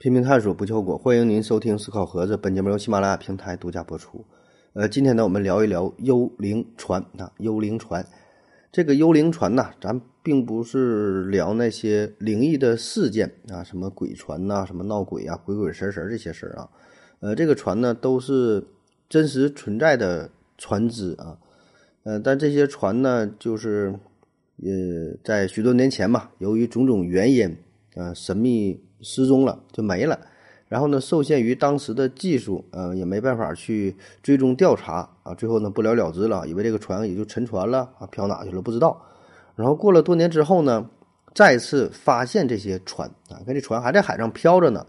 [0.00, 2.34] 拼命探索不求果，欢迎您收听思考盒子。
[2.34, 4.24] 本节目由喜马拉雅平台独家播出。
[4.72, 8.02] 呃，今天呢，我们聊一聊幽灵船啊，幽灵船。
[8.72, 16.70] 这个幽灵船呢，咱并不是聊那些灵异的事件啊，什么鬼船呐，什么闹鬼啊，鬼鬼神神这些事儿啊。
[17.18, 18.64] 呃，这个船呢，都是
[19.06, 21.36] 真实存在的船只啊。
[22.04, 23.94] 呃，但这些船呢，就是
[24.62, 27.54] 呃，在许多年前吧，由于种种原因，
[27.96, 28.80] 呃，神秘。
[29.02, 30.18] 失踪了就没了，
[30.68, 39.00] 然后呢，受限于当时的技术，呃，也没办法去追踪调查啊，最后呢不了了之了，以为这个船也就沉船了啊，漂哪去了不知道。
[39.56, 40.88] 然后过了多年之后呢，
[41.34, 44.86] 再次发现这些船啊，看这船还在海上漂着呢，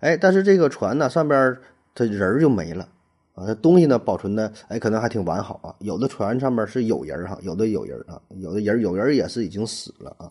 [0.00, 1.56] 哎，但是这个船呢上边
[1.94, 2.86] 它人就没了
[3.34, 10.30] 啊，它东西呢保存的哎可能还挺完好啊，有的船上面是有人哈，有的有人啊，有的人有人也是已经死了啊，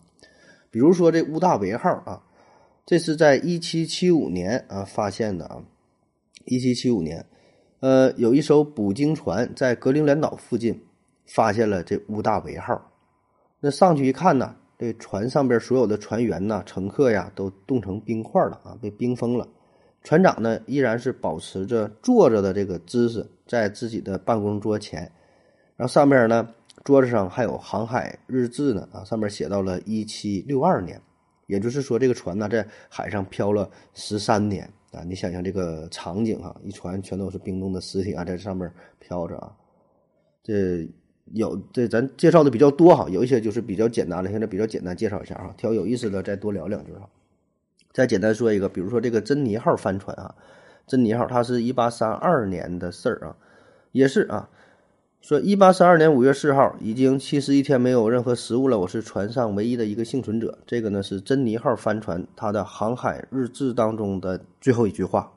[0.70, 2.20] 比如说这乌大维号啊。
[2.84, 5.62] 这是在一七七五年啊发现的啊，
[6.46, 7.24] 一七七五年，
[7.78, 10.82] 呃，有一艘捕鲸船在格陵兰岛附近
[11.24, 12.90] 发现了这乌大维号。
[13.60, 19.46] 那上去一看呢，这船上边所有的船员呐、乘客呀都冻成冰块了啊，被冰封了。
[20.02, 25.02] 船长呢依然是保持着坐着的这个姿势，在自己的办公桌前，
[25.76, 26.48] 然后上面呢
[26.82, 31.00] 桌子上还有航海日志呢啊，上面写到了一七六二年。
[31.52, 35.04] 也就是说，这个船呢在海上漂了十三年啊！
[35.06, 39.52] 你想想这个场景啊，一船全都是冰冻的尸体啊，在上面漂着啊。
[40.42, 40.88] 这
[41.34, 47.06] 有这咱介绍的比较多哈，有一些就是比较简单的，现在比较简单介绍一下啊，挑有意思的再多聊两句哈。
[47.92, 50.34] 再简单说一个，比如说这个珍妮号帆船啊，
[50.86, 53.36] 珍妮号它是一八三二年的事儿啊，
[53.92, 54.48] 也是啊。
[55.22, 58.80] 说，一八三二年五月四号，已经七十一天没有任何食物了。
[58.80, 60.58] 我是船上唯一的一个幸存者。
[60.66, 65.32] 这个呢是珍妮号帆船它的航海日志当中的最后一句话，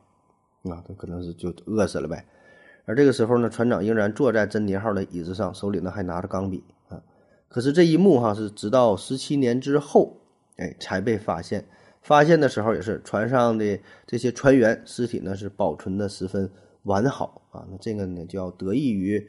[0.64, 2.26] 啊，他可能是就饿死了呗。
[2.86, 7.00] 而这个时候呢，船长仍然坐在珍妮号的椅子上，手里呢还拿着钢笔啊。
[7.48, 10.18] 可是这一幕哈是直到十七年之后，
[10.58, 11.64] 哎，才被发现。
[12.02, 16.50] 发现的时候也是船上的这些船员尸体呢是保存的十分
[16.84, 17.68] 完好啊。
[17.70, 19.24] 那这个呢就要得益于。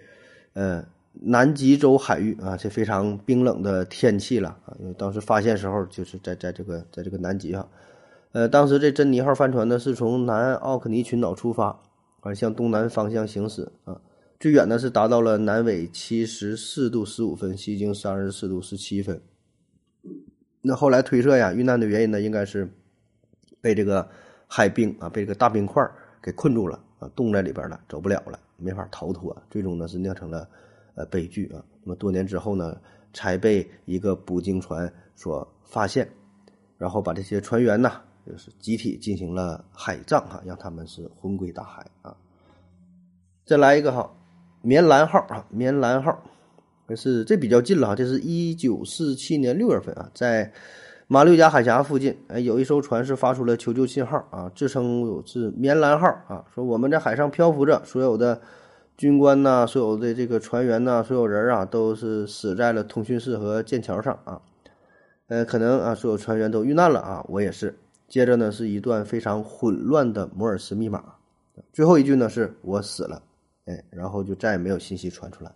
[0.56, 4.74] 呃，南极洲海域啊，这非常冰冷的天气了啊。
[4.80, 7.68] 因为当时发现时候就是在在这个在这个南极哈，
[8.32, 11.78] 呃，当时这珍妮号帆船呢是从南奥克尼群岛出发，
[12.22, 14.00] 而，向东南方向行驶啊，
[14.40, 19.20] 最远呢是达到了南纬七十四度十五分，西经三十四度十七分。
[20.62, 22.66] 那后来推测呀，遇难的原因呢，应该是
[23.60, 24.08] 被这个
[24.46, 25.86] 海冰啊，被这个大冰块
[26.22, 28.40] 给困住了啊，冻在里边了，走不了了。
[28.56, 30.48] 没法逃脱，最终呢是酿成了
[30.94, 31.64] 呃悲剧啊。
[31.82, 32.80] 那么多年之后呢，
[33.12, 36.08] 才被一个捕鲸船所发现，
[36.78, 42.16] 然后把这些船员呢，就是集体进行了海葬哈，让他们是魂归大海啊。
[43.44, 44.10] 再来一个哈，
[44.62, 46.22] 棉兰号啊，棉兰号，
[46.88, 50.52] 这是这比较近了哈，这是一九四七年六月份啊，在。
[51.08, 58.40] 马六甲海峡附近，哎，有一艘船是发出了求救信号啊，自称是“棉兰号”啊，说我们在海上漂浮着，所有的
[58.96, 64.42] 军官呐，所有的这个船员呐，所有人啊，都是死在了通讯室和剑桥上啊，
[65.28, 67.78] 呃，可能啊，所有船员都遇难了啊，我也是。
[68.08, 71.04] 接着呢，是一段非常混乱的摩尔斯密码，
[71.72, 73.22] 最后一句呢，是我死了，
[73.66, 75.52] 哎，然后就再也没有信息传出来。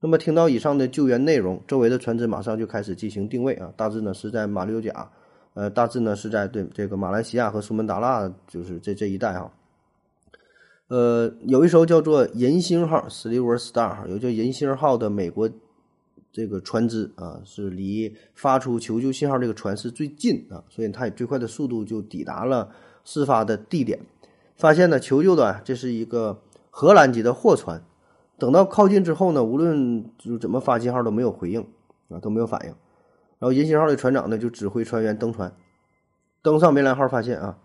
[0.00, 5.10] 那么听到以上的救援内容，周围的船只马上就开始进行定位啊，大致呢是在马六甲，
[5.54, 9.50] 呃，大致呢是在对这个马来西亚和苏门答腊，就是这这一带哈。
[10.86, 15.50] 呃，有一艘叫做银星号 （Silver Star），有叫银星号的美国
[16.30, 22.70] 这个船只啊，是离发出求救信号这个船是最近啊，所以它以最快的速度就抵达了
[23.02, 23.98] 事发的地点，
[24.56, 27.82] 发现呢求救的这是一个荷兰籍的货船。
[28.38, 31.60] 等到靠近之后呢，无论就怎么发信号都没有回应
[32.08, 32.74] 啊，都没有反应。
[33.40, 35.52] 然后银星号的船长呢就指挥船员登船，
[36.42, 37.58] 登上梅兰号，发现啊，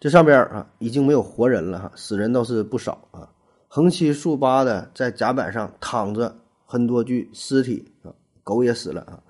[0.00, 3.28] 这上边啊已经没有活人了哈，死人倒是不少啊，
[3.68, 8.12] 横七竖八的在甲板上躺着很多具尸体啊，
[8.42, 9.22] 狗也死了啊，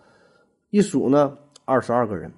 [0.70, 2.32] 一数呢二十二个人，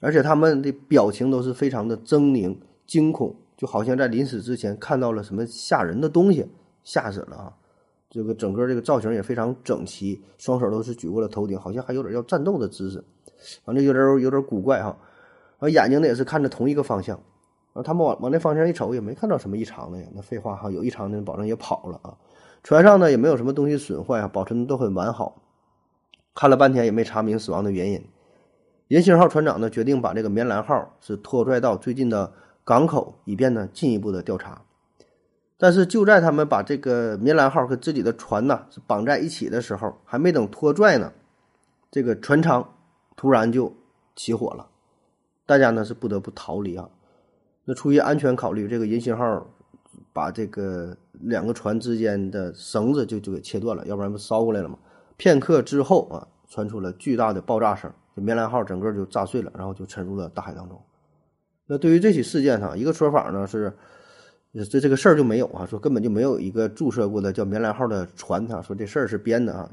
[0.00, 2.56] 而且他们的表情都是非常的狰狞
[2.86, 6.44] 惊恐，就好像在临死之前看到了什么吓人的东西。
[6.86, 7.52] 吓死了啊！
[8.08, 13.04] 这个整个这个造型也非常整齐，双手都是举过了头顶，好像还有点要战斗的姿势，
[13.64, 14.96] 反正有点有点古怪哈。
[15.58, 20.06] 然后眼睛呢也是看着同一个方向，然后他们往往那方向一瞅，也没看到什么异常的呀。
[20.14, 22.16] 那废话哈，有异常的保证也跑了啊。
[22.62, 25.42] 船上呢也没有什么东西损坏啊，保存的都很完好。
[26.36, 28.04] 看了半天也没查明死亡的原因。
[28.88, 34.62] 银星号船长呢决定把这个棉兰号是拖拽到最近的港口，以便呢进一步的调查。
[35.58, 41.12] 但是就在他们把这个棉兰号和自己的船呢是绑在一起的时候，还没等拖拽呢，
[41.90, 42.74] 这个船舱
[43.16, 43.74] 突然就
[44.14, 44.68] 起火了，
[45.46, 46.88] 大家呢是不得不逃离啊。
[47.64, 49.46] 那出于安全考虑，这个银星号
[50.12, 54.78] 把这个两个船之间的绳子就就给切断了，要不然不烧过来了吗？
[55.16, 57.90] 片刻之后啊，传出了巨大的爆炸声。
[58.14, 60.80] 这棉兰号整个就炸碎了，然后就沉入了大海当中。
[61.66, 63.76] 那对于这起事件上，一个说法呢是，
[64.64, 69.70] 这这个事儿就没有啊，说根本就没有一个注册过的叫棉兰号的船，他说这事儿是编的啊。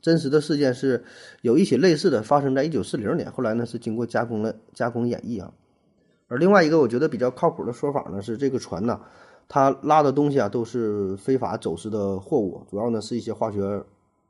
[0.00, 1.02] 真实的事件是
[1.42, 5.52] 有一起类似的发生在一九四零年，后来呢是经过加工了加工演绎啊。
[6.28, 9.00] 而另外一个我觉得比较靠谱的说法呢是，这个船呢，
[9.48, 13.82] 它拉的东西啊都是非法走私的货物，主要呢是一些化学。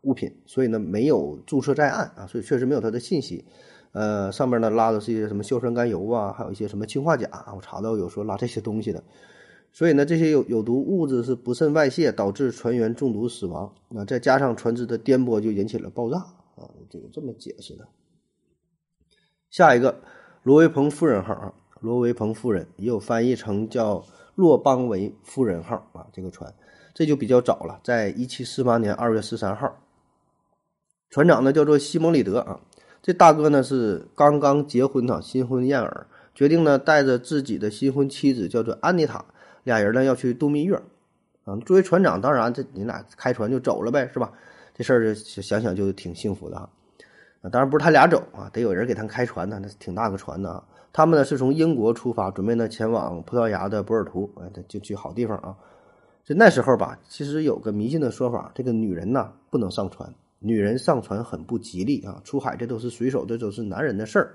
[0.03, 3.45] 物品，所以呢没有注册在案啊，所以确实没有他的信息。
[3.91, 9.03] 呃，上面呢拉的是一些什么硝酸甘油啊，还有一些什么氰化钾啊，我查到有说拉这些东西的。
[9.77, 13.75] 所以呢，这些有有毒物质是不慎外泄，导致船员中毒死亡。
[13.91, 17.87] 那再加上船只的颠簸，就引起了爆炸啊，就这么解释的。
[19.51, 20.01] 下一个，
[20.43, 21.53] 罗维蓬夫人号啊，
[21.83, 24.03] 罗维蓬夫人也有翻译成叫
[24.35, 26.55] 洛邦维夫人号啊，这个船
[26.95, 29.77] 这就比较早了，在一七四八年二月十三号。
[31.11, 32.61] 船长呢叫做西蒙里德啊，
[33.03, 39.27] 这大哥呢是刚刚结婚啊，新婚燕尔，决定呢带着自己的新婚妻子叫做安妮塔，
[39.71, 40.75] 俩人呢要去度蜜月
[41.45, 41.57] 啊。
[41.67, 44.33] 作为船长，当然这你俩开船就走了呗，是吧？
[44.75, 46.69] 这事儿想想就挺幸福的哈
[47.43, 47.51] 啊。
[47.51, 50.63] 当然不是他俩走啊，得有人给他们开船呢，那挺大个船呢。
[50.93, 55.55] 他们呢是从英国出发，准备呢前往葡萄牙的波尔图，哎，就去好地方啊。
[56.25, 60.13] 就那时候吧，其实有个迷信的说法，这个女人呐不能上船。
[60.39, 62.21] 女人上船很不吉利啊！
[62.23, 64.35] 出海这都是随手，这都是男人的事儿。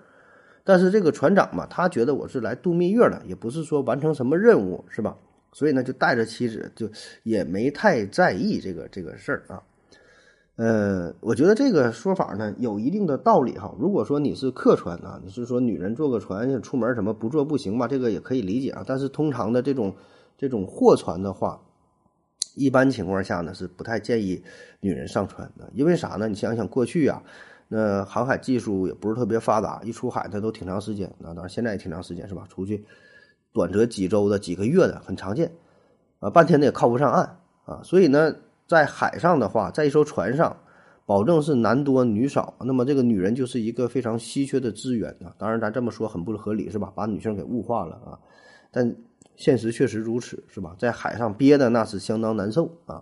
[0.64, 5.18] 但是这个船长嘛，他觉得我是来度蜜月的，也不是说完成什么任务，是吧？
[5.54, 6.90] 所以呢，就带着妻子，就
[7.24, 9.62] 也没太在意这个这个事儿啊。
[10.58, 13.74] 呃，我觉得这个说法呢有一定的道理哈。
[13.80, 17.88] 如果说你是客船啊，你是说女人坐个船出门什么不坐不行吧？
[17.88, 18.84] 这个也可以理解啊。
[18.86, 19.96] 但是通常的这种
[20.38, 21.60] 这种货船的话，
[22.54, 24.44] 一般情况下呢，是不太建议
[24.82, 26.28] 女人上船的，因为啥呢？
[26.28, 27.24] 你想想过去啊，
[27.74, 32.46] 那航海技术也不是特别发达，一出海它都挺长时间，啊，当然现在也挺长时间是吧？
[32.50, 32.84] 出去
[33.54, 35.50] 短则几周的、几个月的很常见，
[36.20, 37.82] 啊，半天的也靠不上岸啊。
[37.82, 38.36] 所以呢，
[38.68, 40.58] 在海上的话，在一艘船上，
[41.06, 45.34] 保证是男多女少，那么这个女人就是一个非常稀缺的资源啊。
[45.38, 46.92] 当然，咱这么说很不合理是吧？
[46.94, 48.20] 把女性给物化了啊，
[48.72, 48.96] 但。
[49.38, 50.76] 现实确实如此，是吧？
[50.78, 53.02] 在海上憋的那是相当难受啊，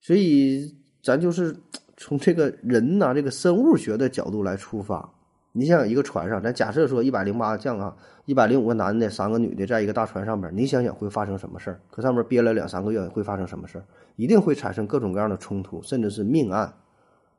[0.00, 1.54] 所以咱就是
[1.96, 5.12] 从这个人呐，这个生物学的角度来出发。
[5.52, 7.96] 你想想，一个船上，咱假设说一百零八将啊，
[8.26, 11.80] 一百零五个男的，三个女的，在一个大船上边，你想想会发生什么事儿？
[11.90, 13.84] 可上面憋了两三个月，会发生什么事儿？
[14.16, 16.74] 一定会产生各种各样的冲突，甚至是命案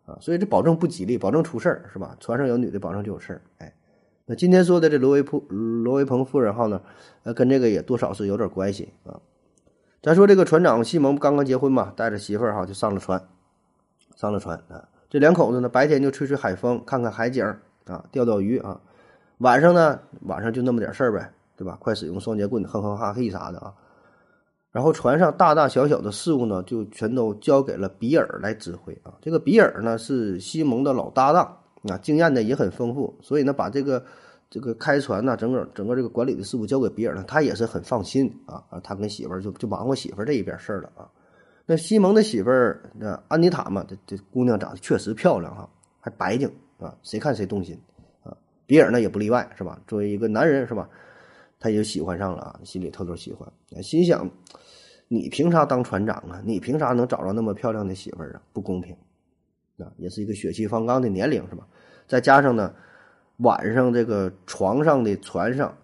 [0.08, 0.18] 啊！
[0.20, 2.18] 所以这保证不吉利，保证出事儿，是吧？
[2.20, 3.74] 船上有女的，保证就有事儿，哎。
[4.26, 6.82] 那今天说的这罗维普罗维鹏夫人号呢，
[7.24, 9.22] 呃，跟这个也多少是有点关系啊。
[10.02, 13.22] 咱说这个船长西蒙刚刚结婚嘛，带着媳妇儿哈就上了船，
[14.18, 14.84] 上了船啊。
[15.10, 17.46] 这两口子呢，白天就吹吹海风，看看海景
[17.86, 18.78] 啊，钓钓鱼啊。
[19.38, 21.78] 晚上呢，晚上就那么点事儿呗，对吧？
[21.80, 23.74] 快使用双截棍，哼哼哈嘿啥的啊。
[24.72, 29.14] 然后船上大大小小的事务呢，就全都交给了比尔来指挥啊。
[29.22, 31.58] 这个比尔呢，是西蒙的老搭档。
[31.88, 34.04] 啊，经验呢也很丰富，所以呢，把这个
[34.50, 38.62] 这个开船呢，整个整个这个管理的事务交给比尔呢，他也是很放心啊。
[38.70, 41.08] 啊，他跟媳妇儿就就忙活媳妇儿这一边事儿了啊。
[41.70, 45.70] 那西蒙的媳妇儿那安妮塔嘛，这这姑娘长得确实漂亮哈，
[46.00, 47.78] 还白净啊，谁看谁动心
[48.24, 48.36] 啊。
[48.66, 49.78] 比尔呢也不例外是吧？
[49.86, 50.90] 作为一个男人是吧，
[51.60, 53.52] 他也喜欢上了啊，心里偷偷喜欢，
[53.84, 54.30] 心想
[55.10, 56.42] 你凭啥当船长啊？
[56.46, 58.42] 你凭啥能找着那么漂亮的媳妇儿啊？
[58.54, 58.96] 不公平。
[59.78, 61.68] 啊，也是一个血气方刚的年龄，是吧？
[62.08, 62.74] 再加上呢，
[63.40, 65.78] 晚上这个床上的船上，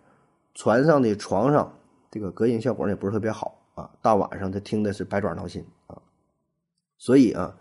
[0.54, 1.78] 船上的床上，
[2.10, 3.90] 这个隔音效果也不是特别好啊。
[4.02, 6.02] 大晚上他听的是百爪挠心啊，
[6.98, 7.56] 所以啊，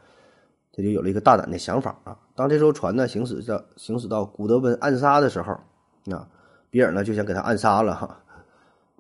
[0.73, 2.19] 他就有了一个大胆的想法啊。
[2.35, 5.53] 当这艘船呢行驶到行驶到古德温暗杀的时候，
[6.11, 6.29] 啊，
[6.71, 8.21] 比尔呢就想给他暗杀了哈，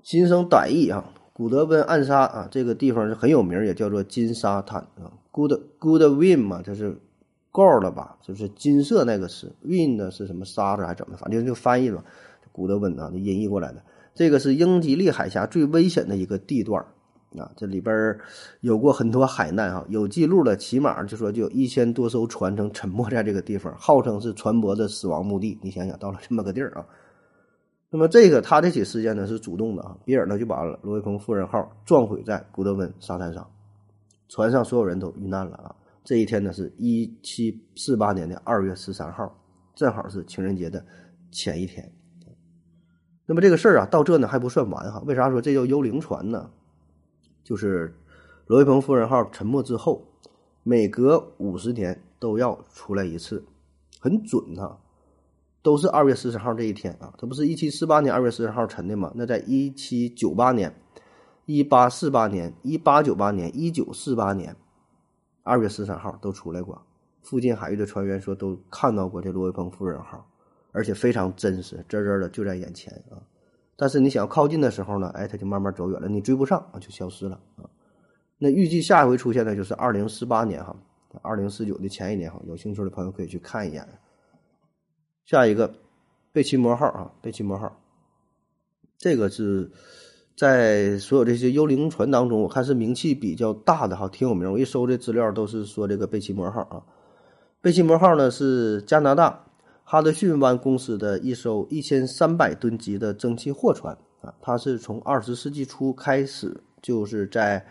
[0.02, 1.04] 心生歹意啊。
[1.33, 6.99] 古德温暗杀啊，这个地方是很有名，也叫做金沙滩啊，Good Good Win 嘛，它是。
[7.54, 8.16] Gold 吧？
[8.23, 11.19] 就是金色那个词 win 的是什么沙子还是怎么？
[11.19, 12.02] 反正就翻译了，
[12.50, 13.83] 古德温啊，那音译过来的。
[14.14, 16.83] 这个是英吉利海峡最危险的一个地段
[17.39, 18.19] 啊，这里边
[18.61, 25.59] 有过很多海难啊，有记录的起码就说就有一千多艘船曾沉没在这个地方，号称是船舶的死亡墓地。
[25.62, 26.87] 你想想到了这么个地儿啊，
[27.91, 33.51] 那么这个他这起事件呢是主动的啊，比尔呢就把罗威鹏夫人号撞毁在古德温沙滩上，
[34.29, 35.75] 船上所有人都遇难了啊。
[36.05, 39.33] 这一天呢是一七四八年的二月十三号，
[39.75, 40.85] 正好是情人节的
[41.31, 41.93] 前一天。
[43.25, 46.51] 那么这个事儿啊到这呢还不算完哈，为啥说这叫幽灵船呢？
[47.45, 47.95] 就是
[48.47, 50.07] 罗威鹏夫人号沉没之后，
[50.63, 53.45] 每隔五十年都要出来一次，
[54.01, 54.79] 很准哈，
[55.63, 57.13] 都是二月十三号这一天啊。
[57.19, 59.13] 它不是一七四八年二月十三号沉的吗？
[59.15, 60.75] 那在一七九八年、
[61.47, 64.57] 一八四八年、一八九八年、一九四八年，
[65.43, 66.81] 二月十三号都出来过。
[67.23, 70.29] 附近海域的船员说都看到过这罗威鹏夫人号，
[70.73, 73.19] 而且非常真实，真真的就在眼前啊。
[73.76, 77.64] 但是你想要靠近的时候呢，哎，它就慢慢走远了，你追不上啊，就消失了啊。
[78.38, 80.76] 那预计下一回出现的就是二零四八年哈，
[81.23, 83.88] 二零四九的前一年哈，有兴趣的朋友可以去看一眼。
[85.25, 85.75] 下一个，
[86.33, 87.81] 贝奇摩号啊，贝奇摩号，
[88.99, 89.71] 这个是
[90.37, 94.52] 在所有这些幽灵船当中，我看是名气比较大的哈，挺有名。
[94.52, 96.83] 我一搜这资料都是说这个贝奇摩号啊，
[97.61, 99.47] 贝奇摩号呢是加拿大。
[99.93, 107.63] 哈德逊湾公司的一艘一千三百吨级的蒸汽货船啊，它是从二十世纪初开始就是在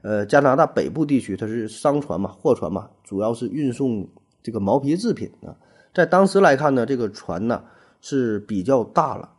[0.00, 4.08] 呃加拿大北部地区，它是商船嘛，货船嘛，主要是运送
[4.42, 5.54] 这个毛皮制品啊。
[5.92, 7.62] 在当时来看呢，这个船呢
[8.00, 9.30] 是比较大了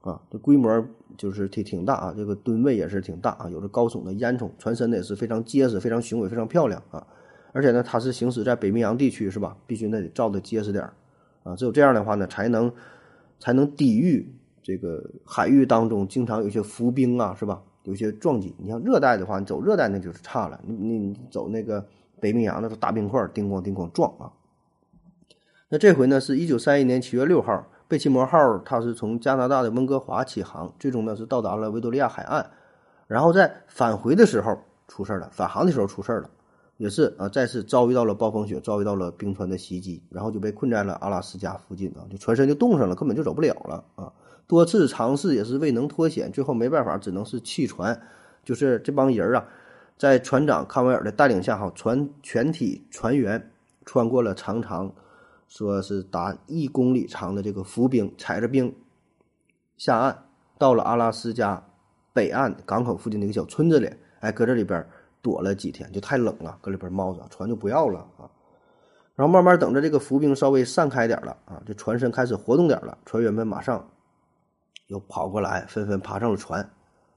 [0.00, 0.82] 啊，这规模
[1.18, 7.06] 就是挺挺大啊，这个吨位也是挺大啊，有着高耸的烟囱，船身呢也是非常结实、非常雄伟、非常漂亮啊。
[7.52, 9.54] 而且呢，它是行驶在北冰洋地区是吧？
[9.66, 10.94] 必须那得造的结实点儿。
[11.44, 12.72] 啊，只有这样的话呢，才能
[13.38, 17.62] 才能抵御这个海域当中经常有些浮冰啊，是吧？
[17.84, 18.54] 有些撞击。
[18.58, 20.58] 你像热带的话，你走热带那就是差了。
[20.64, 21.86] 你你走那个
[22.18, 24.32] 北冰洋那都大冰块，叮咣叮咣撞啊。
[25.68, 32.48] 那这回呢，是一九三一年七月六号，贝奇摩号它是从加拿大的温哥华起航，最终呢是到达了维多利亚海岸，
[33.06, 34.58] 然后在返回的时候
[34.88, 36.30] 出事了，返航的时候出事了。
[36.76, 44.12] 也是啊，再次遭遇到了暴风雪，遭遇到了冰川的袭击，然后就被困在了阿拉斯加附近啊，就船身就冻上了，根本就走不了了啊！
[44.48, 48.00] 多次尝试也是未能脱险，最后没办法，只能是弃船。
[48.44, 49.46] 就是这帮人啊，
[49.96, 53.52] 在船长康维尔的带领下，哈，船全体船员
[53.86, 54.92] 穿过了长长，
[55.46, 58.74] 说是达一公里长的这个浮冰，踩着冰
[59.76, 60.24] 下岸，
[60.58, 61.64] 到了阿拉斯加
[62.12, 63.88] 北岸港口附近的一个小村子里，
[64.18, 64.84] 哎，搁这里边。
[65.24, 68.28] 躲了几天就太冷了，搁里边猫着，船就不要了啊。
[69.14, 73.88] 然后慢慢等着这个浮冰稍微散开点了啊，这船身开始活动点了，船员们马上
[74.88, 76.60] 又跑过来，纷纷爬上了船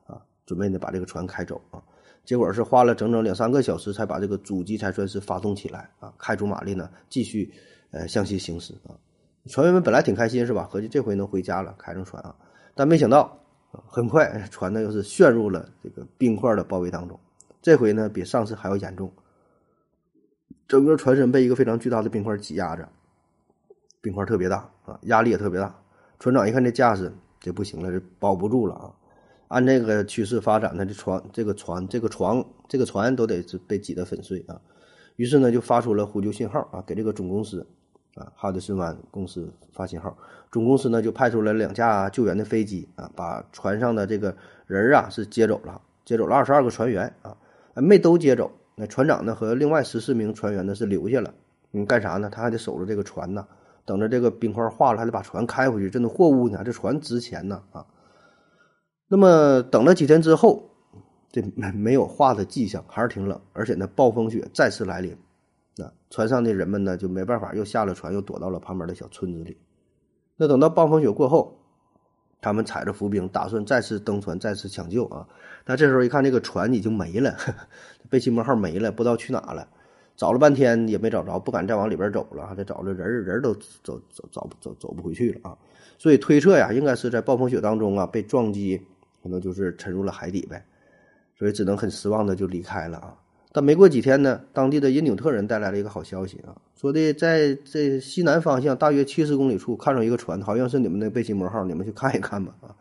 [0.05, 1.83] 啊，准备呢把这个船开走啊。
[2.23, 7.53] 结果是花了整整两三个小时才把这个主机才算是发动起来啊，开足马力呢继续
[7.91, 8.95] 呃向西行驶啊。
[9.47, 10.63] 船员们本来挺开心是吧？
[10.71, 12.33] 合计这回能回家了，开上船啊。
[12.73, 13.37] 但没想到
[13.71, 17.19] 很快船呢又是陷入了这个冰块的包围当中。
[17.61, 19.11] 这回呢，比上次还要严重。
[20.67, 22.89] 整个船身被一个非常巨大的冰块挤压着，
[24.01, 25.79] 冰块特别大啊，压力也特别大。
[26.19, 28.91] 船长一看这架势，这不行了，这保不住了啊！
[29.47, 34.59] 按这个趋势发展，呢，这船、这个船、这个床、这个船都得被挤得粉碎啊。
[35.15, 37.65] 于是呢，就发出了呼救信号啊，给这个总公司
[38.15, 40.17] 啊，哈德逊湾公司发信号。
[40.51, 44.35] 总公司呢，就派出了两架救援的飞机啊，把船上的这个
[44.65, 47.37] 人啊是接走了，接走了二十二个船员啊。
[47.81, 51.33] 没都接走，那船长呢和另外十四名船员呢是留下了。
[51.71, 52.29] 你干啥呢？
[52.29, 53.47] 他还得守着这个船呢，
[53.85, 55.89] 等着这个冰块化了，还得把船开回去。
[55.89, 57.85] 这都货物呢，这船值钱呢啊。
[59.07, 60.71] 那么等了几天之后，
[61.31, 65.17] 这没没有化的迹象，还是挺冷，而且呢暴风雪再次来临。
[65.75, 69.57] 那船上的人们呢就没办法，又下了船，又躲到了旁边的小村子里。
[70.37, 71.56] 那等到暴风雪过后。
[72.41, 75.27] 他们踩着浮冰，打算再次登船，再次抢救啊！
[75.65, 77.35] 但这时候一看，这个船已经没了，
[78.09, 79.67] 贝奇摩号没了，不知道去哪了。
[80.15, 83.53] 找了半天也没找着，不敢再往里边走了，还得找着人，人都
[83.83, 85.57] 走走走走走不回去了啊！
[85.97, 88.81] 所以推测呀，应该是在暴风雪当中啊被撞击，
[89.21, 90.63] 可能就是沉入了海底呗。
[91.37, 93.13] 所以只能很失望的就离开了啊。
[93.57, 102.75] 但没过几天呢，当地的因纽特人带来了一个好消息啊，说的在这西南方向大约七十公里处看着一个船，好像是你们的贝奇摩号，你们去看一看吧啊。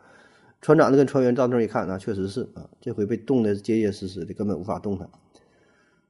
[0.61, 5.09] 船长呢跟船员到那儿一看啊，确实是啊，这回被冻得结结实实的，根本无法动弹。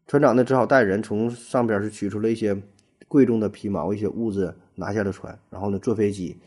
[0.06, 2.62] 船长呢只好带人从上边是取出了一些
[3.08, 6.38] 贵重的皮毛、一些物资，拿下了船，然后呢坐飞机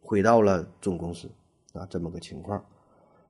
[0.00, 1.28] 回到了总公司
[1.74, 2.64] 啊，这么个情况。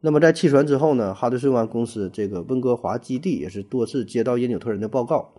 [0.06, 5.32] 那么在弃船之后呢，哈德逊湾公司这个温哥华基地也是多次接到因纽特人的报告，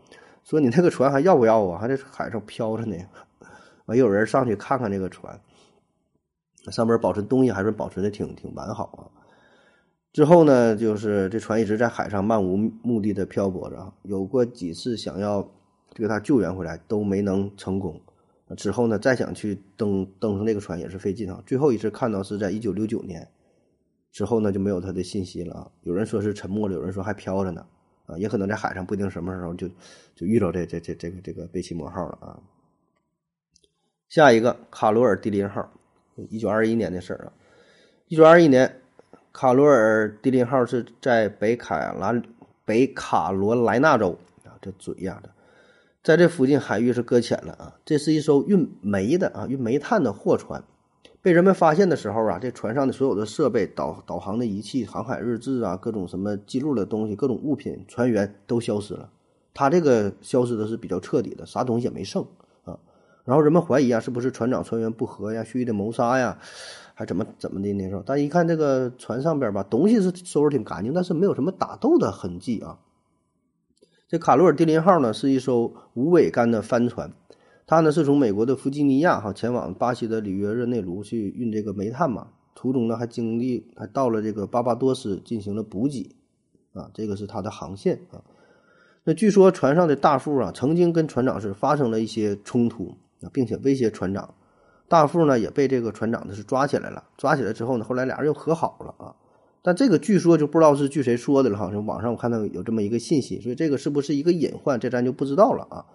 [0.44, 1.80] 说你那个船还要不要啊？
[1.80, 2.98] 还在海上漂着呢。
[3.86, 5.40] 完，有人上去看看这个船，
[6.70, 9.08] 上面保存东西还是保存的挺挺完好啊。
[10.12, 15.50] 之后呢，就是这船一直在海上漫无目的的漂泊着，有过几次想要
[15.94, 18.02] 这个他救援回来都没能成功。
[18.58, 21.42] 之后呢，再想去登登上那个船也是费劲啊。
[21.46, 23.26] 最后一次看到是在一九六九年。
[24.18, 25.72] 之后呢就没有他的信息了啊！
[25.84, 27.64] 有人说是沉没了，有人说还飘着呢，
[28.08, 29.68] 啊，也可能在海上，不一定什么时候就
[30.16, 32.40] 就遇到这这这这个这个贝奇摩号了啊。
[34.10, 35.72] 下一个卡罗尔迪林号，
[36.32, 37.34] 一九二一年的事儿啊。
[38.08, 38.82] 一九二一年，
[39.32, 42.24] 卡罗尔迪林号是在北卡兰
[42.66, 45.30] 北卡罗来纳州啊，这嘴呀的，
[46.02, 47.76] 在这附近海域是搁浅了啊。
[47.86, 50.64] 这是一艘运煤的啊，运煤炭的货船。
[51.28, 59.10] 被人们发现的时候啊，这船上的所有的设备、导导航的仪器、航海日志啊，各种什么记录的东西、各种物品、船员都消失了。
[59.54, 62.26] 他这个消失的是比较彻底的，啥东西也没剩
[62.64, 62.80] 啊。
[63.26, 66.40] 然后人们怀疑啊，是不是船长船员不和呀、蓄意的谋杀呀，
[66.94, 68.02] 还怎么怎么的那时候？
[68.06, 72.80] 但一看这个船上边吧，东西是收拾挺干净，但是没有什么打斗的痕迹啊。
[74.08, 77.12] 这卡罗尔蒂林号呢，是一艘无桅杆的帆船。
[77.70, 86.16] 他呢是从美国的弗吉尼亚哈前往巴西的里约热内卢去运这个煤炭嘛，途中呢还经历还到了这个巴巴多斯进行了补给，
[86.72, 88.24] 啊，这个是他的航线啊。
[89.04, 94.34] 那据说船上的大副啊曾经跟船长是发生了一些冲突啊，并且威胁船长，
[94.88, 99.16] 大副呢也被这个船长呢是抓起来了，抓起来之后呢，后来俩人又和好了啊。
[99.62, 105.86] 但这个据说就不知道是据谁说的了哈，网上我看到有这么一个信息，所以这个是不是一个隐患，这咱就不知道了啊。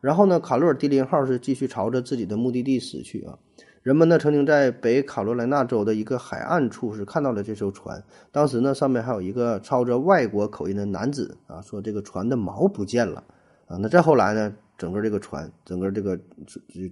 [0.00, 3.38] 然后呢，卡罗尔迪林号是继续朝着自己的目的地驶去啊。
[3.82, 13.24] 人们呢曾经在北卡罗来纳州的一个海岸处是看到了这艘船，当时呢上面还有一个操着外国口音的男子啊，说这个船的锚不见了
[13.66, 13.78] 啊。
[13.78, 16.20] 那再后来呢，整个这个船，整个这个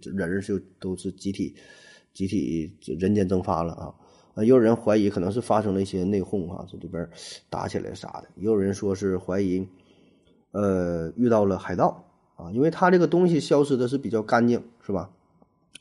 [0.02, 1.54] 人就都是集体
[2.14, 3.92] 集体人间蒸发了啊。
[4.34, 7.06] 啊，也有人怀疑可能是发生了一些内讧啊，这里边
[7.50, 8.28] 打起来啥的。
[8.36, 9.66] 也有人说是怀疑，
[10.52, 12.02] 呃，遇到了海盗。
[12.36, 15.10] 啊，因为它这个东西消失的是比较干净，是吧？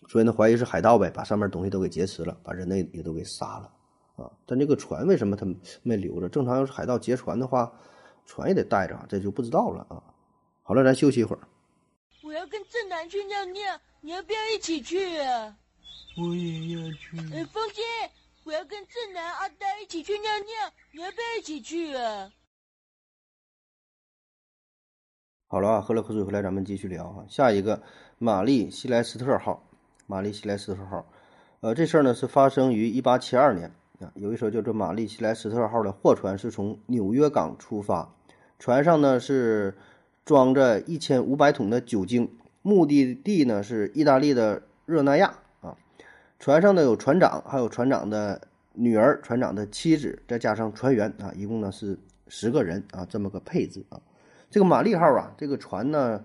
[0.08, 3.72] 所以呢，怀疑是海盗呗，把上面东西都给劫持了，把人类也都给杀了
[4.16, 4.32] 啊。
[4.46, 5.46] 但这个船为什么他
[5.84, 6.30] 没留着？
[6.30, 7.72] 正常要是海盗劫船的话，
[8.26, 10.02] 船也得带着，这就不知道了啊。
[10.64, 11.42] 好了，咱休息一会儿。
[12.24, 13.62] 我要跟正南去尿尿，
[14.02, 15.56] 你要不要一起去啊？
[16.18, 17.18] 我也要去。
[17.34, 17.82] 哎，风姐，
[18.44, 22.32] 我要跟正南、阿呆一起去尿尿，你要不要一起去啊？
[25.48, 27.24] 好了啊，喝了口水回来，咱们继续聊哈。
[27.30, 27.80] 下一个，
[28.18, 29.62] 玛丽西莱斯特号，
[30.08, 31.06] 玛丽西莱斯特号，
[31.60, 34.12] 呃，这事儿呢是发生于一八七二年啊。
[34.16, 38.12] 有一艘叫做玛丽西莱斯特号的货船是从纽约港出发，
[38.58, 39.76] 船上呢是
[40.26, 42.28] 装着一千五百桶的酒精，
[42.64, 45.32] 目的地呢是意大利的热那亚
[45.62, 45.78] 啊。
[46.40, 48.42] 船上呢有船长，还有船长的
[48.74, 51.96] 女儿、船长的妻子，再加上船员啊，一共呢是
[52.28, 54.02] 十个人啊，这么个配置啊。
[54.56, 56.24] 这个玛丽号啊，这个船呢，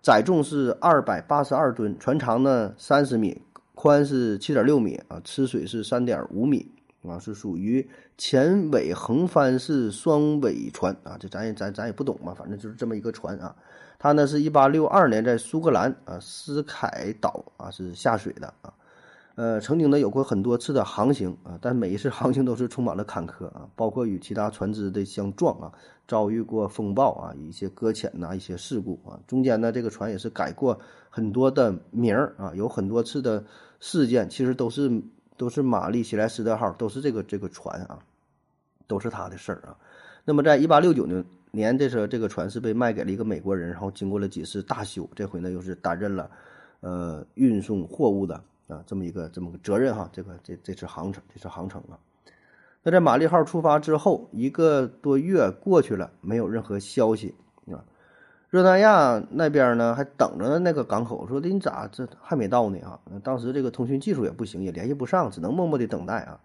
[0.00, 3.42] 载重是二百八十二吨，船长呢三十米，
[3.74, 6.70] 宽是七点六米啊，吃水是三点五米
[7.04, 13.52] 啊，是属于前尾横帆式双尾船啊，这咱也咱咱也不懂嘛，反正就是这么一个船啊。
[13.98, 18.72] 它呢是一八六二年在苏格兰啊斯凯岛啊是下水的啊。
[19.34, 25.72] 呃，曾经呢有过很多次的航行啊，但每一次航行都是充满了坎坷啊，包括与其他船只的相撞啊，
[26.06, 29.18] 遭遇过风暴啊，一些搁浅呐，一些事故啊。
[29.26, 33.42] 中间呢，这个船也是改过很多的名儿啊，有很多次的
[33.80, 35.02] 事件，其实都是
[35.38, 38.00] 都是玛丽希莱斯特号，都是这个这个船啊，
[38.86, 39.74] 都是他的事儿啊。
[40.26, 46.30] 那么，在一八六九年年，这时候这个船是被卖给了一个美国人，然后经过了几次大修，这回呢又是担任了
[46.80, 48.38] 呃运送货物的。
[48.72, 51.98] 啊，这么一个这么个责任哈，这个这这次航程，这次航程啊。
[52.82, 57.34] 那在玛丽号出发之后一个多月过去了，没有任何消息
[57.70, 57.84] 啊。
[58.50, 62.98] 热那亚那边呢，还等着那个港口，说的你咋这还没到呢啊？
[63.22, 66.40] 当时这个通讯技术也不行，也联系不上，只能默默的等待啊。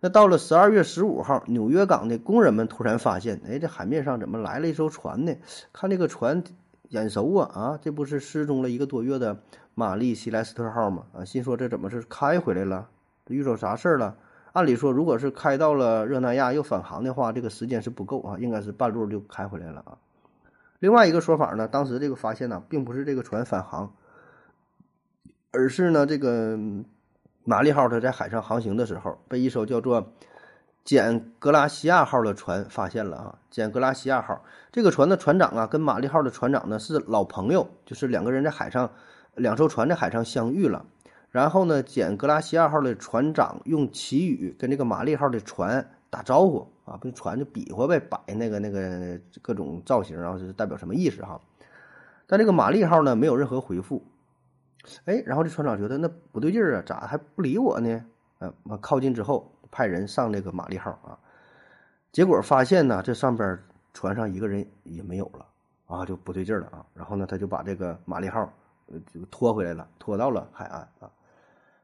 [0.00, 5.34] 那到了十二月十五号，纽约港的工人们突然发现，哎，这海面上怎么来了一艘船呢？
[5.72, 6.42] 看这个船。
[6.88, 7.78] 眼熟啊啊！
[7.82, 9.38] 这不是失踪了一个多月的
[9.74, 11.04] 玛丽希莱斯特号吗？
[11.12, 12.88] 啊，心说这怎么是开回来了？
[13.28, 14.16] 遇着啥事儿了？
[14.52, 19.98] 按理说，如果是开到了热那亚又返航的话，这个时间是不够啊，应该是半路就开回来了啊。
[20.78, 23.92] 另外一个说法呢，当时这个发现呢，并不是这个船返航，
[25.50, 26.58] 而是呢，这个
[27.44, 30.12] 玛丽号它在海上航行的时候，被一艘叫做
[30.86, 38.88] 简格拉西亚号的船发现了啊，简格拉西亚号这个船的船长啊，跟玛丽号的船长呢是老朋友，就是两个人在海上，
[39.34, 40.86] 两艘船在海上相遇了。
[41.32, 51.40] 然后呢，简格拉西亚号的船长用旗语跟这个玛丽号的船打招呼啊，不船就比划呗，摆那个那个各种造型，然后是代表什么意思哈。
[52.28, 54.04] 但这个玛丽号呢，没有任何回复。
[55.04, 58.04] 哎，然后这船长觉得那不对劲儿啊，咋还不理我呢？
[58.38, 59.50] 呃，靠近之后。
[59.76, 61.18] 派人上这个玛丽号啊，
[62.10, 63.58] 结果发现呢，这上边
[63.92, 65.44] 船上一个人也没有了
[65.84, 66.86] 啊，就不对劲了啊。
[66.94, 68.50] 然后呢，他就把这个玛丽号
[69.12, 71.10] 就拖回来了，拖到了海岸啊。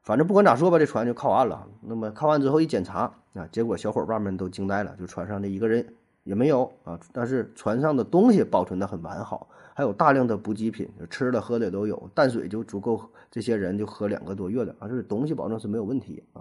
[0.03, 1.69] 反正不管咋说吧，这船就靠岸了。
[1.83, 5.87] 那么靠岸之后一检查啊，结果小伙伴们都惊呆了，就船上这一个人
[6.25, 6.99] 也没有啊。
[7.13, 14.89] 但是船上的东西保存的很完好，还有大量的补给品，吃的喝的都有，淡水就足够这些人就喝两个多月的啊。
[14.89, 16.41] 这东西保证是没有问题啊。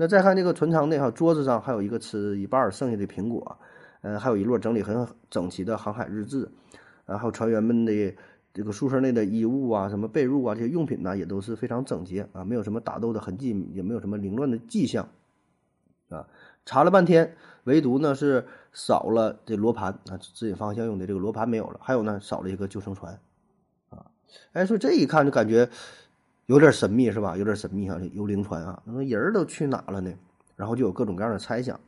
[0.00, 3.58] 那再看这个船舱内哈，桌子上还有一个吃一半剩下的苹果，
[4.00, 6.48] 呃，还有一摞整理很整齐的航海日志，
[7.04, 8.14] 啊，还有船员们的
[8.54, 15.08] 这个宿舍内的衣物啊，什么被褥啊，这些用品呢，也都是非常整洁啊，没有什么打斗的痕迹，也没有什么凌乱的迹象，
[16.10, 16.28] 啊，
[16.64, 17.34] 查了半天，
[17.64, 23.18] 唯独呢是少了这罗盘啊，指引方向用的这个罗盘没有了，还有呢少了一个救生船，
[23.90, 24.06] 啊，
[24.52, 25.68] 哎，说这一看就感觉。
[26.48, 27.36] 有点神秘是吧？
[27.36, 30.10] 有点神秘啊，幽灵船啊，那人都去哪了呢？
[30.56, 31.78] 然后就有各种各样的猜想，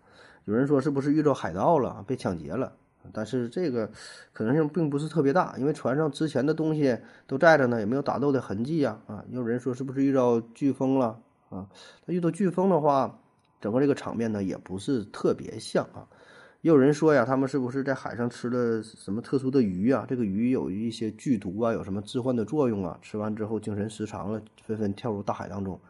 [0.45, 2.71] 有人说是不是遇到海盗了，被抢劫了？
[3.11, 3.91] 但是这个
[4.35, 6.95] 可能性并不是特别大，因为船上之前的东西
[7.27, 9.01] 都在着呢，也没有打斗的痕迹呀。
[9.07, 11.19] 啊，也有人说是不是遇到飓风了？
[11.49, 11.67] 啊，
[12.05, 13.19] 那遇到飓风的话，
[13.63, 16.07] 整个这个场面呢也不是特别像啊。
[16.63, 20.05] 也有人说呀，他们是不是在海上吃了什么特殊的鱼啊？
[20.07, 22.99] 这个鱼有一些剧毒啊，有什么致幻的作用啊？
[23.01, 25.81] 吃完之后精神失常了，纷纷跳入大海当中。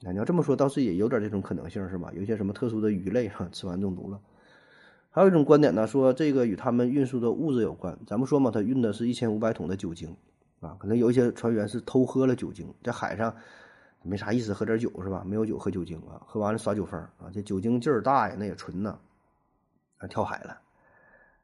[0.00, 2.10] 那你要这么说，倒是也有点这种可能性，是吧？
[2.12, 4.20] 有一些什么特殊的鱼类哈， 吃完中毒了。
[5.10, 7.96] 还有一种观点呢，说这个与他们运输的物质有关。
[8.04, 10.16] 咱们说嘛，他运的是一千五百桶的酒精
[10.58, 13.32] 啊，可能有一些船员是偷喝了酒精，在海上
[14.02, 15.22] 没啥意思，喝点酒是吧？
[15.24, 18.98] 没有酒喝酒精啊，喝完了耍酒疯啊，这酒精劲儿大呀，那也纯呐。
[20.08, 20.60] 跳海了，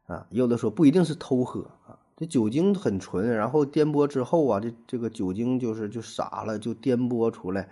[0.07, 7.68] 啊，有的说不一定是偷喝啊，这酒精很纯，然后颠簸之后啊，这这个酒精就是就洒了，就颠簸出来，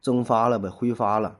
[0.00, 1.38] 蒸发了呗，挥发了，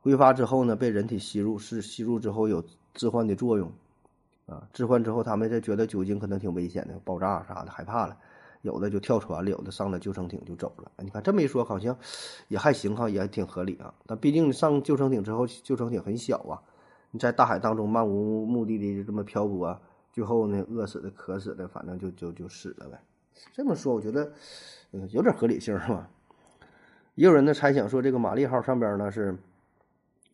[0.00, 3.72] 挥发之后呢，被人体吸入，是吸入之后有致幻的作用，
[4.46, 8.16] 啊，致幻之后他们就觉得酒精可能挺危险的，爆炸啥的，害怕了，
[8.62, 10.90] 有的就跳船了，有的上了救生艇就走了。
[10.98, 11.96] 你看这么一说，好像
[12.48, 13.94] 也还行哈，也挺合理啊。
[14.06, 16.62] 但毕竟上救生艇之后，救生艇很小啊。
[17.18, 19.78] 在大海当中漫无目的的就这么漂泊，
[20.12, 23.00] 最后呢饿死的、渴死的，反正就就就死了呗。
[23.52, 24.32] 这么说，我觉得，
[24.92, 26.08] 嗯，有点合理性是吧？
[27.14, 29.36] 也有人呢猜想说，这个玛丽号上边呢是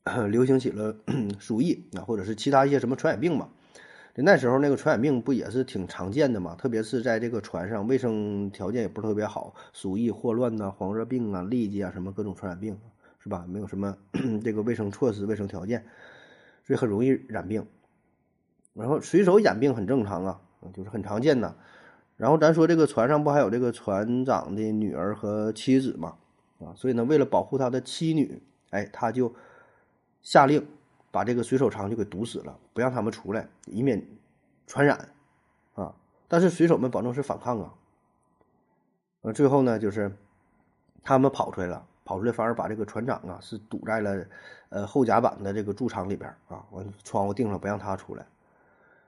[0.30, 0.96] 流行起了
[1.38, 3.48] 鼠疫啊，或者是其他一些什么传染病嘛。
[4.14, 6.54] 那时候那个传染病不也是挺常见的嘛？
[6.54, 12.78] 特别是在这个船上，卫生条件也不是特别好，鼠疫、霍乱呐、黄热病啊、痢疾啊，什么各种传染病
[13.18, 13.44] 是吧？
[13.48, 13.96] 没有什么
[14.44, 15.84] 这个卫生措施、卫生条件。
[16.64, 17.66] 所以很容易染病，
[18.72, 20.40] 然后水手染病很正常啊，
[20.72, 21.54] 就是很常见的。
[22.16, 26.16] 然后咱说这个船上不还有这个船长的女儿和妻子嘛，
[26.60, 29.34] 啊，所以呢，为了保护他的妻女，哎，他就
[30.22, 30.64] 下令
[31.10, 34.00] 把这个水手舱就给堵死了，不让他们出来，以免
[34.66, 35.08] 传染
[35.74, 35.92] 啊。
[36.28, 37.74] 但是水手们保证是反抗啊，
[39.22, 40.16] 呃，最后呢，就是
[41.02, 41.84] 他们跑出来了。
[42.12, 44.26] 跑出来反而把这个船长啊是堵在了，
[44.68, 48.26] 呃后甲板的这个贮舱里边啊，完窗户钉上不让他出来。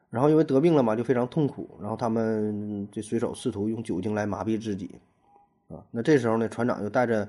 [0.09, 1.77] 然后因为得病了嘛，就非常痛苦。
[1.83, 4.99] 然后他们这水手试图用酒精来麻痹自己，
[5.69, 7.29] 啊，那这时候呢，船长又带着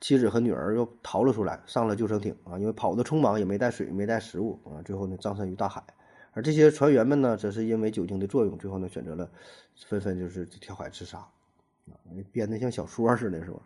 [0.00, 5.82] 妻子和女儿又逃了出来，上了救生艇啊，因为跑得匆忙，也没带水，没带食物啊，最后呢葬身于大海。
[6.32, 9.28] 而这些船员们呢，则是因为酒精的作用，最后呢选择了
[9.88, 11.98] 纷纷就是跳海自杀，啊，
[12.30, 13.58] 编的像小说似的，是吧？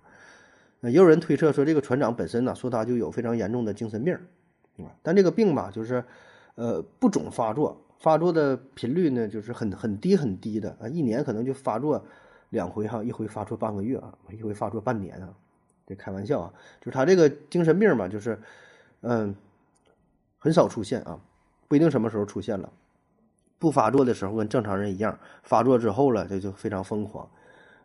[0.90, 4.14] 也有人推测说，这个船长本身呢，说他就有非常严重的精神病，
[4.79, 6.03] 啊，但这个病吧，就是，
[6.57, 12.05] 呃，不总发作，发作的频率呢，就是很很低很低的啊，一年可能就发作
[12.51, 15.33] 两回哈，一回发作半个月啊，一回发作半年啊，
[15.87, 18.38] 这开玩笑啊，就是他这个精神病嘛，就是，
[19.03, 19.35] 嗯，
[20.38, 21.21] 很少出现啊，
[21.68, 22.73] 不一定什么时候出现了，
[23.61, 27.31] 不发作的时候跟正常人一样，发作之后了，这就非常疯狂。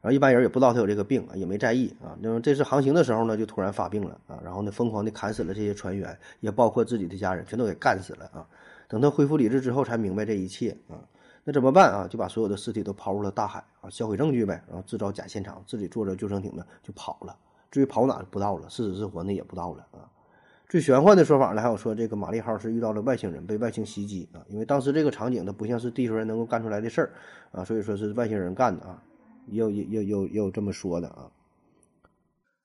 [0.02, 2.18] 然后一般人也不知道他有这个病啊，也没在意啊。
[2.22, 4.40] 那么这次航行的时候呢，就突然发病了啊。
[4.44, 8.46] 然后呢，疯狂的砍死了这些船员，也包括自己的家人，全都给干死了啊。
[8.88, 10.96] 等他恢复理智之后，才明白这一切啊。
[11.44, 12.08] 那怎么办啊？
[12.08, 14.62] 就把所有的尸体都抛入了大海啊，销毁证据呗。
[14.68, 17.36] 然后制造假现场，自己坐着救生艇呢就跑了。
[17.70, 20.08] 至于跑哪不知道了，是死是活那也不知道了啊。
[20.70, 27.12] 最玄幻的说法呢，还有说这个玛丽号是遇到了外星人，被外星袭击啊，因为当时这个场景它不像是地球人能够干出来的事儿
[27.52, 29.02] 啊，所以说是外星人干的啊，
[29.48, 31.32] 也有也有有这么说的啊。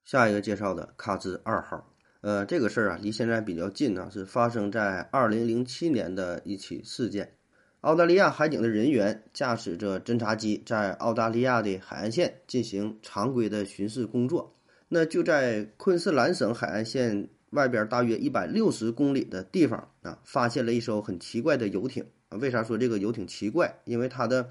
[0.04, 7.34] 下一个介绍的卡兹二号，呃，这个事儿啊离现在比较近啊，是发生在二零零七年的一起事件。
[7.80, 14.54] 澳大利亚海警的人员驾驶着侦察机在澳大利亚的海岸线进行常规的巡视工作，
[14.88, 17.28] 那就在昆士兰省海岸线。
[17.52, 22.06] 外边大约一百六十公里的地方啊，发现了一艘很奇怪的游艇。
[22.30, 23.78] 为啥说这个游艇奇怪？
[23.84, 24.48] 因为它的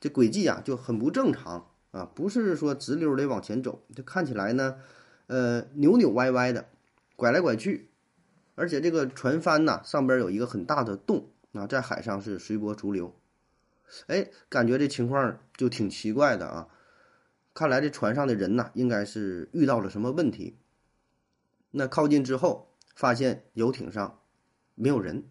[0.00, 4.78] 这轨迹啊就很不正常啊，不是说直溜的往前走，就看起来呢，
[5.26, 6.68] 呃，扭扭歪歪的，
[7.16, 7.88] 拐来拐去。
[8.54, 13.14] 而且这个船帆呐，上边有一个很大的洞啊，在海上是随波逐流。
[14.06, 16.68] 哎，感觉这情况就挺奇怪的啊。
[17.54, 20.58] 看来这船上的人呐，应该是遇到了什么问题。
[21.70, 24.20] 那靠近之后，发现游艇上
[24.74, 25.24] 没有人，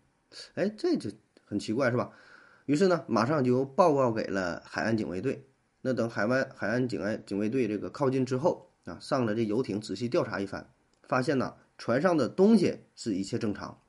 [0.54, 1.12] 哎，这就
[1.46, 2.12] 很奇怪，是吧？
[2.66, 5.48] 于是呢，马上就报告给了海岸警卫队。
[5.82, 10.68] 那等海湾海岸警卫警卫队这个靠近之后啊，上了这游艇仔细调查一番，
[11.04, 13.80] 发现呢，船上的东西是一切正常，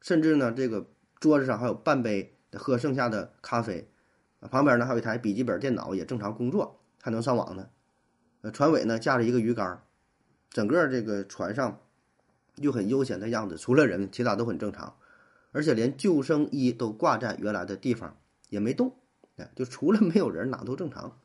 [0.00, 0.86] 甚至呢，这个
[1.18, 3.90] 桌子上还有半杯喝剩下的咖啡，
[4.40, 7.68] 啊，旁边呢还有一台笔记本电脑也正常工作，还能上网呢。
[8.40, 9.82] 呃，船尾呢架着一个鱼竿。
[10.48, 11.78] 整个这个船上
[12.56, 14.96] 就很悠闲的样子，除了人，其他都很正常，
[15.52, 18.16] 而且连救生衣都挂在原来的地方，
[18.48, 18.94] 也没动，
[19.36, 21.18] 哎，就除了没有人，哪都正常。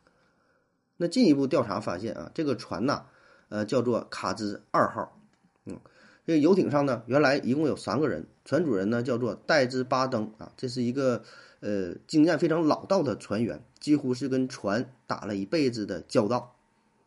[0.97, 3.03] 那进一步调查发现啊，这个船呐，
[3.49, 5.19] 呃，叫做卡兹二号，
[5.65, 5.79] 嗯，
[6.25, 11.21] 这个游艇上呢，原来一共有三个人，船主人呢叫做戴兹巴登啊，这是一个
[11.59, 16.55] 呃经验非常老道的船员，几乎是跟船打了一辈子的交道。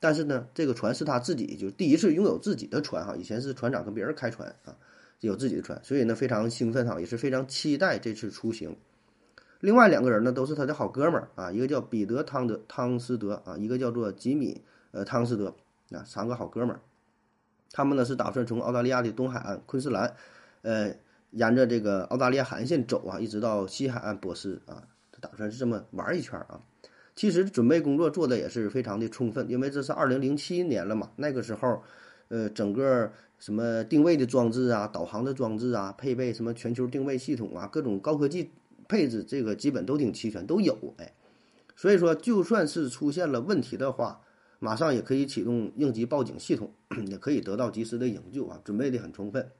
[0.00, 4.76] 但是呢，这个船是他自己就第一次拥有自己的船哈，以前是船长跟别人开船啊，
[5.20, 8.76] 有自己的船，所以呢非常兴奋哈，也是非常期待这次出行。
[9.60, 15.56] 另外两个人呢都是他的好哥们儿啊，一个叫彼得汤德汤斯德啊，一个叫做吉米呃汤斯德
[15.90, 16.80] 啊，三个好哥们儿。
[17.72, 20.14] 他们呢是打算从澳大利亚的东海岸昆士兰，
[20.62, 20.94] 呃，
[21.32, 24.84] 沿着这个澳大利亚海岸线走啊，一直到西海岸波斯啊，
[25.20, 26.60] 打算是这么玩一圈啊。
[27.16, 31.82] 其实准备工作做的也是非常的充分，因为这是二零零七年了嘛，那个时候，
[32.28, 38.50] 呃，整个什么定位的装置啊、导航的装置啊、配备什么全球定位系统啊、各种高科技
[38.88, 41.12] 配置，这个基本都挺齐全，都有哎。
[41.76, 44.20] 所以说，就算是出现了问题的话，
[44.58, 46.72] 马上也可以启动应急报警系统，
[47.06, 49.50] 也可以得到及时的营救啊，准备的很充分。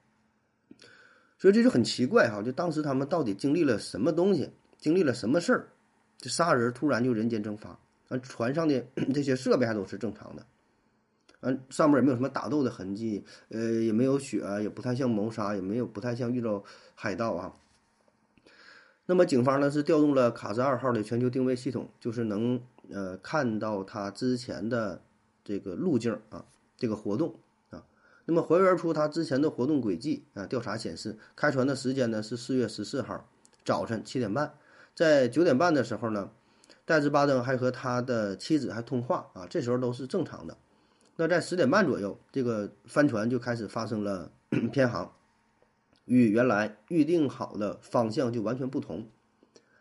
[1.39, 5.69] 所以这就很奇怪哈，就当时他们到底经历了什么东西，经历了什么事儿？
[6.19, 10.45] 这仨人突然就人间蒸发，啊，船上的 这些设备还都是正常的，
[11.41, 17.53] 嗯，上面也没有什么打斗的痕迹，呃，也没有血，也不太像谋杀，也没有不太像遇到海盗啊。
[19.07, 25.01] 那么警方呢是调动了卡兹二号的全球定位系统，就是能呃看到它之前的
[25.45, 26.45] 这个路径啊，
[26.77, 27.35] 这个活动
[27.71, 27.85] 啊，
[28.27, 30.45] 那么还原出它之前的活动轨迹啊。
[30.45, 33.27] 调查显示，开船的时间呢是四月十四号
[33.65, 34.53] 早晨七点半。
[34.95, 36.31] 在九点半的时候呢，
[36.85, 40.57] 戴兹巴登还和他的妻子还通话啊，这时候都是正常的。
[41.21, 44.31] 那在十点半左右，这个帆船就开始发生了
[44.71, 45.13] 偏航，
[46.05, 49.09] 与原来预定好的方向就完全不同。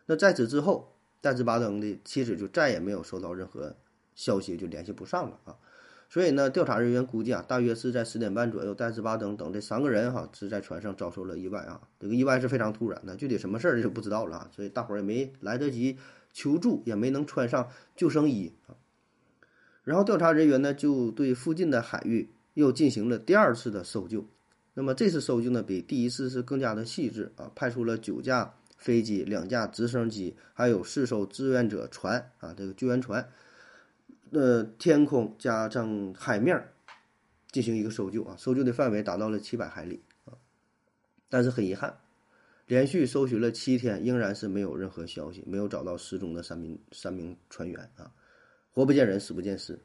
[0.07, 3.75] 那在此之后，戴兹巴登的妻子就再也没有收到任何
[4.15, 5.55] 消息，就联系不上了啊。
[6.09, 11.79] 所以呢，调查人员估计啊，大约是在十点半左右，戴斯巴登等这三个人哈是在船上遭受了意外啊。
[11.99, 14.49] 这个意外是非常突然的，具体什么事儿就不知道了啊。
[14.51, 15.99] 所以大伙儿也没来得及
[16.33, 18.73] 求助，也没能穿上救生衣啊。
[19.87, 24.25] 然后调查人员呢就对附近的海域又进行了第二次的搜救。
[24.73, 33.29] 那么这次搜救呢比第一次是更加的细致啊，派出了九架飞机、两架直升机，还有四艘志愿者船啊，这个救援船。
[34.31, 36.61] 呃，天空加上海面
[37.49, 40.35] 进行一个搜救啊，搜救的范围达到了七百海里啊，
[41.29, 41.97] 但是很遗憾，
[42.65, 48.11] 连续搜寻了七天，仍然是没有任何消息，没有找到失踪的三名三名船员啊，
[48.77, 49.79] 活不见人，死不见尸。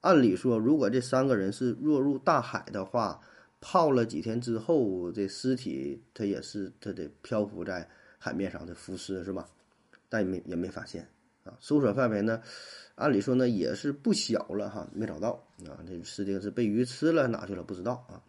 [0.00, 3.20] 按理说，如果这三个人是落入大海的话，
[3.60, 9.48] 泡了几天之后，这尸体它也是它得漂浮在海面上的浮尸是吧？
[10.08, 11.08] 但也没也没发现
[11.42, 12.40] 啊，搜索范围呢？
[12.94, 17.64] 按理说呢，也是不小了哈，没找到啊，这尸体是被鱼吃了哪去了？
[17.64, 18.22] 不知道啊。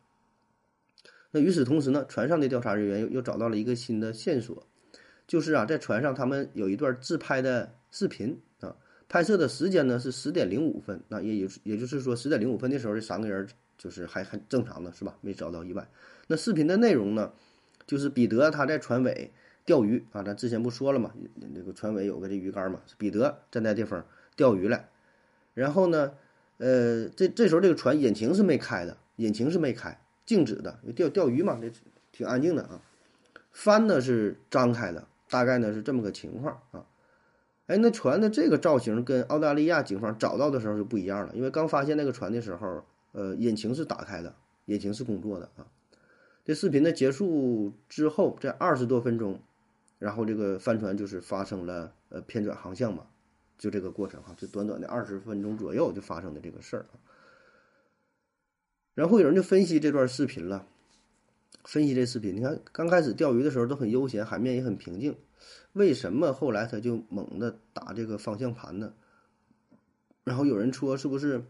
[1.29, 4.65] 那与此同时呢，船上的调查人员又又找到了一个新的线索，
[5.27, 8.41] 就是啊，在船上他们有一段自拍的视频，
[9.09, 15.17] 拍摄的时间呢是十点零五分，那也也也就是说十点零五分的时候，这三个人就是还很正常的是吧？
[15.21, 15.87] 没找到意外。
[16.27, 17.31] 那视频的内容呢，
[17.85, 19.31] 就是彼得他在船尾
[19.65, 21.13] 钓鱼啊，咱之前不说了嘛，
[21.53, 24.89] 那个船尾有个这鱼竿嘛，彼得站在地方钓鱼来，
[25.53, 26.13] 然后呢，
[26.57, 31.71] 呃，这这时候这个船引擎是没开的，引擎是没开，静止的，钓钓鱼嘛，这
[32.11, 32.81] 挺安静的啊。
[33.51, 36.85] 帆呢是张开的，大概呢是这么个情况啊。
[37.67, 45.65] 哎，那船的这个造型跟澳大利亚警方找到的时候就不一样了，因为刚发现那个船的时候，呃，引擎是打开的，引擎是工作的啊。
[46.43, 49.39] 这视频的结束之后，这二十多分钟，
[49.97, 53.07] 然后这个帆船就是发生了呃偏转航向嘛，
[53.57, 56.99] 就这个过程哈，就短短的二十分钟左右就发生的这个事儿啊。
[58.93, 60.67] 然后有人就分析这段视频了。
[61.63, 65.15] 分析这视频，你看刚开始钓鱼的时候都很悠闲，海面也很平静，
[65.73, 68.93] 为什么后来他就猛地打这个方向盘呢？
[70.23, 71.43] 然后有人说是不是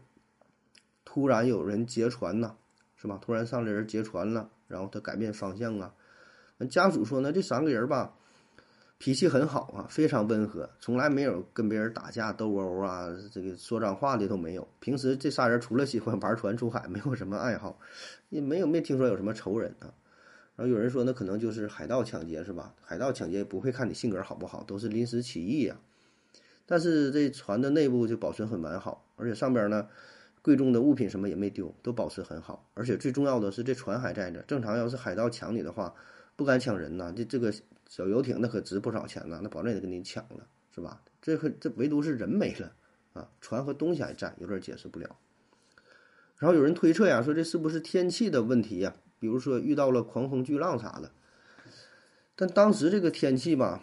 [1.04, 2.56] 突然有人劫船呐？
[2.96, 3.18] 是吧？
[3.20, 5.94] 突然上来人劫船了，然后他改变方向啊？
[6.70, 8.14] 家属说呢，这三个人吧，
[8.96, 14.66] 脾气很好啊，非常温和，从来没有跟别人打架斗殴啊，这个说脏话的都没有。
[14.80, 17.78] 平时这仨人除了喜欢玩船出海，没有什么爱好，
[18.30, 19.92] 也没有没听说有什么仇人啊。
[20.56, 22.74] 然后有人说，那可能就是海盗抢劫是吧？
[22.80, 25.76] 海盗抢劫不会看你性格好不好，都是临时起意呀。
[26.66, 29.88] 但是这船的内部就保存很完好，而且上边呢，
[30.40, 32.70] 贵重的物品什么也没丢，都保持很好。
[32.74, 34.40] 而且最重要的是，这船还在这。
[34.42, 35.94] 正常要是海盗抢你的话，
[36.36, 37.12] 不敢抢人呐。
[37.14, 37.52] 这这个
[37.88, 41.02] 小游艇那可值不少钱呐，那保证也得给你抢了，是吧？
[41.20, 42.72] 这可这唯独是人没了
[43.12, 45.16] 啊，船和东西还在，有点解释不了。
[46.38, 48.94] 然后有人推测呀，说这是不是天气的问题呀？
[49.24, 51.10] 比如说遇到了狂风巨浪啥的，
[52.36, 53.82] 但当时这个天气吧，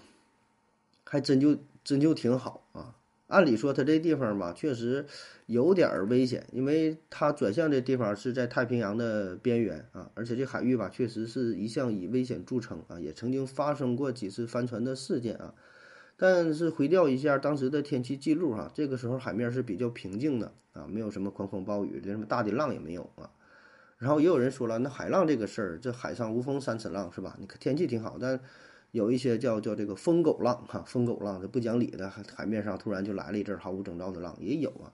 [1.03, 2.95] 还真就真就挺好啊。
[3.25, 5.07] 按理说，它这地方吧，确实
[5.47, 15.55] 有点危险，因为它转向这地方是在太平洋的边缘啊，而且这海域吧，确实是一向以危险著称啊，也曾经发生过几次帆船的事件啊。
[16.17, 23.31] 但是回调一下当时的天气记录哈，这个时候海面是比较平静的啊，没有什么狂风暴雨，连什么大的浪也没有啊。
[24.01, 27.37] 然后也有人说了，那海浪这个事儿，这海上无风三尺浪是吧？
[27.39, 28.39] 你看天气挺好，但
[28.89, 34.91] 有一些叫叫这个疯狗浪哈，疯狗浪这不讲理的，海海面上突然就来了一阵毫无征兆的浪也有啊。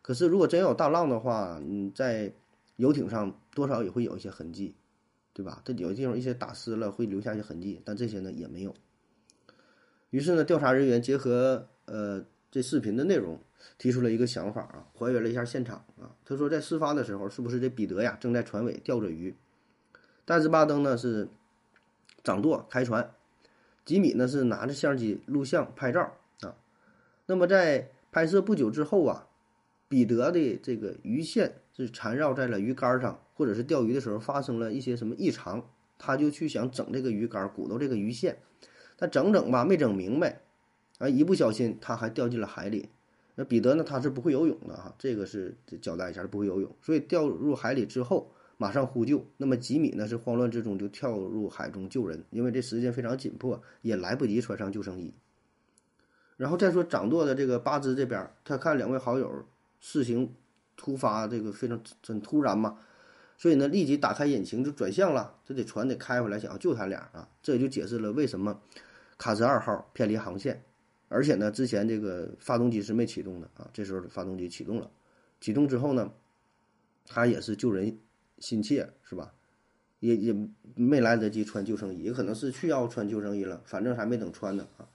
[0.00, 2.32] 可是如果真有大浪的话，你在
[2.76, 4.76] 游艇上多少也会有一些痕迹，
[5.34, 5.60] 对吧？
[5.62, 8.74] 这有的地方一些打湿了会留下一些痕迹，但这些呢也没有。
[10.08, 13.38] 于是呢，调查人员结合呃这视频的内容。
[13.76, 16.14] 提出了一个想法啊，还原了一下现场啊。
[16.24, 19.34] 他说，在事发的时候，是不是这彼得呀正在船尾钓着鱼？
[20.24, 21.28] 戴斯巴登呢是
[22.22, 23.12] 掌舵开船，
[23.84, 26.54] 吉米呢是拿着相机录像拍照啊。
[27.26, 29.26] 那么在拍摄不久之后啊，
[29.88, 38.38] 彼得的这个鱼线是缠绕在了鱼竿上，或者是钓鱼的时候发生了一些什么异常，他就去想整这个鱼竿，鼓捣这个鱼线，
[38.96, 40.40] 但整整吧没整明白，
[40.98, 42.88] 啊，一不小心他还掉进了海里。
[43.36, 43.84] 那彼得呢？
[43.84, 49.24] 他是不会游泳的哈，这个是交代一下，不会游泳，所以掉入海里之后马上呼救。
[49.36, 55.14] 那么吉米呢是慌乱之中就跳入海中救人，因为这时间非常紧迫，也来不及穿上救生衣。
[56.36, 59.44] 然后再说掌舵的这个巴兹这边，他看两位好友
[59.78, 60.34] 事情
[60.76, 62.78] 突发，这个非常很突然嘛，
[63.36, 68.60] 所以呢立即打开引擎就转向了，这得船得开回来，想要救他俩啊，这也就解释了为什么
[69.16, 70.64] 卡兹二号偏离航线。
[71.08, 74.90] 而且呢，之前这个发动机是没启动的啊，这时候发动机启动了，
[75.40, 76.12] 启动之后呢，
[77.06, 77.98] 他也是救人
[78.38, 79.32] 心切，是吧？
[80.00, 80.36] 也也
[80.76, 84.86] 没来得及穿救生衣，也可能是去要穿救生衣了，反正还没等穿呢啊。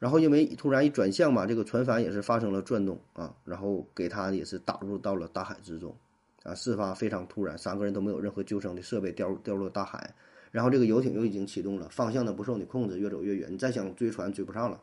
[0.00, 5.94] 然后因为突然一转向嘛，这个船帆也是发生了转动啊，然后给他也是打入到了大海之中
[6.42, 6.52] 啊。
[6.56, 10.12] 事发非常突然，三个人都没有任何救生的设备，掉掉入大海，
[10.50, 14.80] 然后这个游艇又已经启动了，方向呢不受你控制，越走越远，你再想追船追不上了。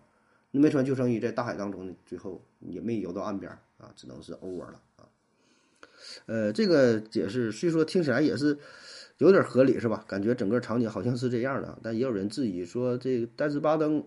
[0.52, 5.06] 没穿救生衣，在大海当中呢，最后也没游到岸边啊，只能是 over 了啊。
[6.26, 8.58] 呃，这个解释虽说听起来也是
[9.20, 10.04] 有点合理，是吧？
[10.08, 14.04] 感觉整个场景好像是这样的，但也有人质疑说，这戴斯巴登，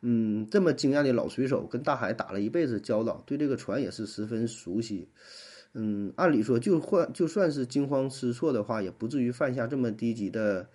[0.00, 5.08] 嗯，这么经验的老水手，跟大海打了一辈子交道，对这个船也是十分熟悉。
[5.74, 10.68] 嗯，按理说，就换就算是惊慌失措的话，也不至于犯下这么低级的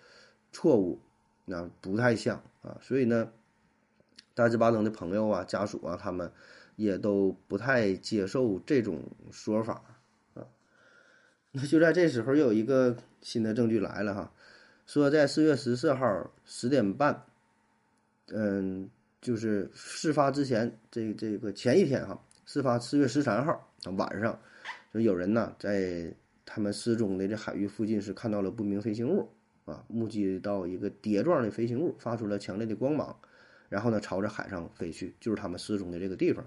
[0.51, 0.99] 错误，
[1.45, 2.77] 那不太像啊。
[2.81, 3.31] 所以呢。
[4.39, 6.31] 戴斯巴登的朋友啊、家属啊，他们
[6.77, 9.83] 也都不太接受这种说法
[10.33, 10.47] 啊。
[11.51, 14.31] 那就在这时候，又有一个新的证据来了哈，
[14.85, 17.25] 说在四月十四号十点半，
[18.27, 24.39] 嗯，就是事发之前这这个前一天哈，事发四月十三号晚上，
[24.93, 26.15] 就有人呢在
[26.45, 29.29] 他们失踪的这海域附近是看到了不明飞行物
[29.65, 33.19] 啊，目击到一个碟状的飞行物发出了强烈的光芒，
[33.69, 36.45] 然后呢朝着海上飞去，就是他们失踪的这个地方。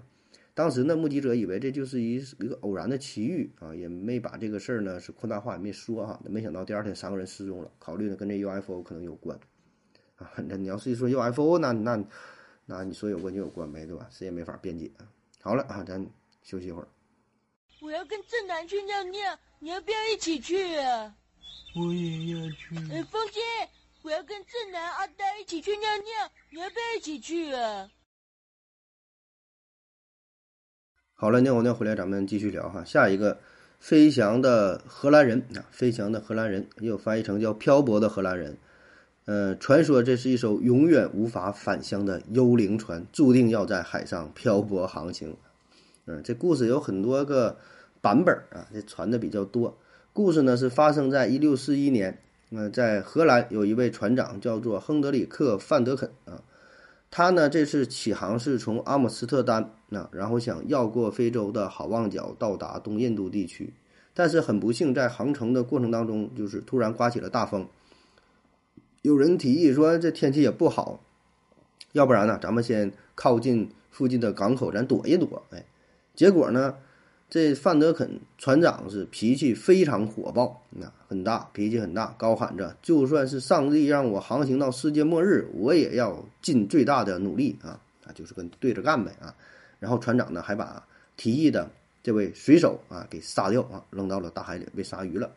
[0.53, 6.21] 当时呢，目击者以为这就是一一个偶然的奇遇啊，也没把这个事儿呢是扩大化，也没说哈。
[6.25, 9.39] 没想到第二天三个人失踪了，考虑呢跟这 UFO 可能有关
[10.17, 10.31] 啊。
[10.47, 12.05] 那你要是一说 UFO，那那
[12.67, 14.07] 那你说有关就有关呗，对吧？
[14.11, 14.91] 谁也没法辩解。
[15.41, 16.05] 好了啊，咱
[16.43, 16.87] 休息一会儿。
[17.81, 19.19] 我要跟正南去尿尿，
[19.59, 21.15] 你要不要一起去啊？
[21.75, 22.75] 我也要去。
[22.91, 23.41] 哎，风姐，
[24.03, 27.89] 我要跟正南、阿呆一起去尿尿，你要不要一起去啊？
[31.13, 32.83] 好了，尿完尿回来，咱们继续聊哈。
[32.83, 33.39] 下一个，
[33.79, 38.57] 飞翔的荷兰人啊，飞翔的荷兰人，也有翻译成叫漂泊的荷兰人。
[39.23, 45.37] 呃，传说这是一艘永远无法返乡的幽灵船，注定要在海上漂泊航行。
[46.07, 47.57] 嗯，这故事有很多个
[48.01, 49.79] 版本啊，这传的比较多。
[50.11, 52.21] 故事呢是发生在一六四一年，
[52.55, 56.43] 呃，在荷兰有一位船长叫做亨德里克·范德肯啊。
[57.09, 63.73] 他呢，这次起航是从阿姆斯特丹，那然后想绕过非洲的好望角到达东印度地区，
[64.13, 67.67] 但是很不幸，在航程的过程当中，就是突然刮起了大风。
[69.01, 71.03] 有人提议说，这天气也不好，
[71.91, 75.43] 要不然呢，咱们先靠近附近的港口，咱躲一躲。
[75.49, 75.65] 哎，
[76.15, 76.75] 结果呢？
[77.33, 89.33] 这范德肯船长是脾气非常火爆，那很大脾气很大，高喊着：“就算是上帝让我航行到世界末日，我也要尽最大的努力啊！”啊，就是跟对着干呗啊！
[89.79, 90.85] 然后船长呢，还把
[91.17, 91.71] 提议的
[92.03, 95.31] 这位水手啊给杀掉啊，扔到了大海里喂鲨鱼了。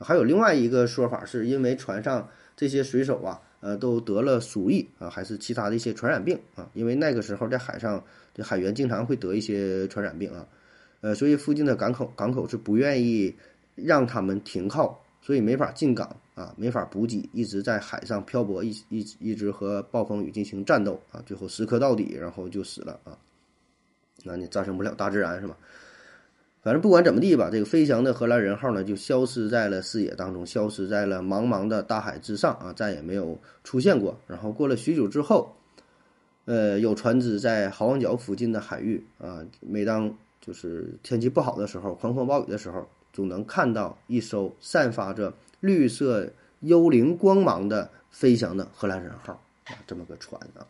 [0.00, 6.68] 还有另外一个说法，是因为船上这些水手啊，呃，都得了鼠疫啊，还是其他的一些传染病啊？
[6.74, 10.46] 因为那个时候在海上，这海员经常会得一些传染病啊。
[11.00, 13.34] 呃，所以附近的港口港口是不愿意
[13.74, 23.16] 让他们停靠，所以没法进港啊，没法补给，一直在海上漂泊，一一一直和暴风雨进行战斗啊，最后死磕到底，然后就死了啊。
[24.24, 25.56] 那你战胜不了大自然是吧？
[26.62, 34.20] 反正不管怎么地吧，这个飞翔的荷兰人号呢，就消失在了视野当中，消失在了茫茫的大海之上啊，再也没有出现过。
[34.26, 35.56] 然后过了许久之后，
[36.44, 46.28] 呃，有船只在好望角附近的海域啊，每当就是天气不好的时候，狂风暴雨的时候，总能看到一艘散发着绿色
[46.60, 49.32] 幽灵光芒的飞翔的荷兰人号
[49.64, 50.66] 啊，这么个船啊。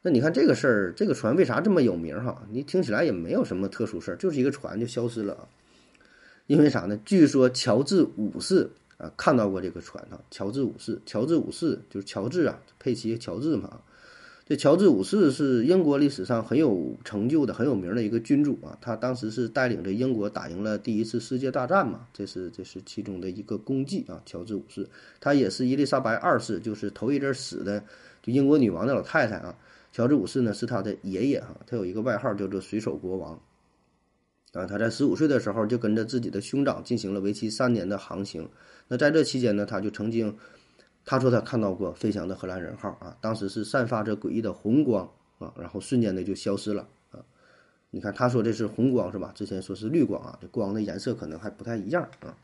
[0.00, 2.42] 那你看这个事儿，这个船为啥这么有名哈？
[2.50, 5.48] 你听起来也没有什么特殊事儿，就是一个船就消失了啊。
[6.46, 6.98] 因为啥呢？
[7.04, 10.18] 据说乔治五世啊看到过这个船啊。
[10.30, 13.80] 乔治五世，乔治五世就是乔治啊，佩奇乔治嘛。
[14.48, 18.78] 这乔治五世是英国历史上很有成就的、很有名的一个君主啊。
[18.80, 24.22] 他当时是带领着英国打赢了第一次世界大战嘛，这是这是其中的一个功绩啊。
[24.24, 24.88] 乔治五世，
[25.20, 27.84] 他也是伊丽莎白二世，就是头一阵死的，
[28.22, 29.54] 就英国女王的老太太啊。
[29.92, 33.38] 乔治五世呢是他的爷爷哈，他有一个外号叫做水手国王。
[34.54, 38.48] 啊，他在十五岁的时候就跟着自己的兄长进行了为期三年的航行。
[38.88, 40.34] 那在这期间呢，他就曾经。
[41.10, 47.24] 他说他看到过飞翔的荷兰人号啊，当时是散发着诡异的红光啊，然后瞬间的就消失了啊。
[47.88, 49.32] 你看他说这是红光是吧？
[49.34, 52.36] 之前说是绿光啊，这光的颜色可能还不太一样啊。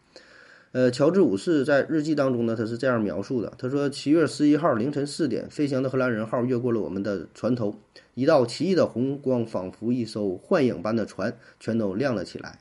[0.73, 7.77] 呃，乔治五世在日记当中呢，他是这样描述的：他说七月十一号凌晨四点，飞翔的荷兰人号越过了我们的船头，
[8.15, 12.61] 一道奇异的红光仿佛一艘幻影般的船全都亮了起来。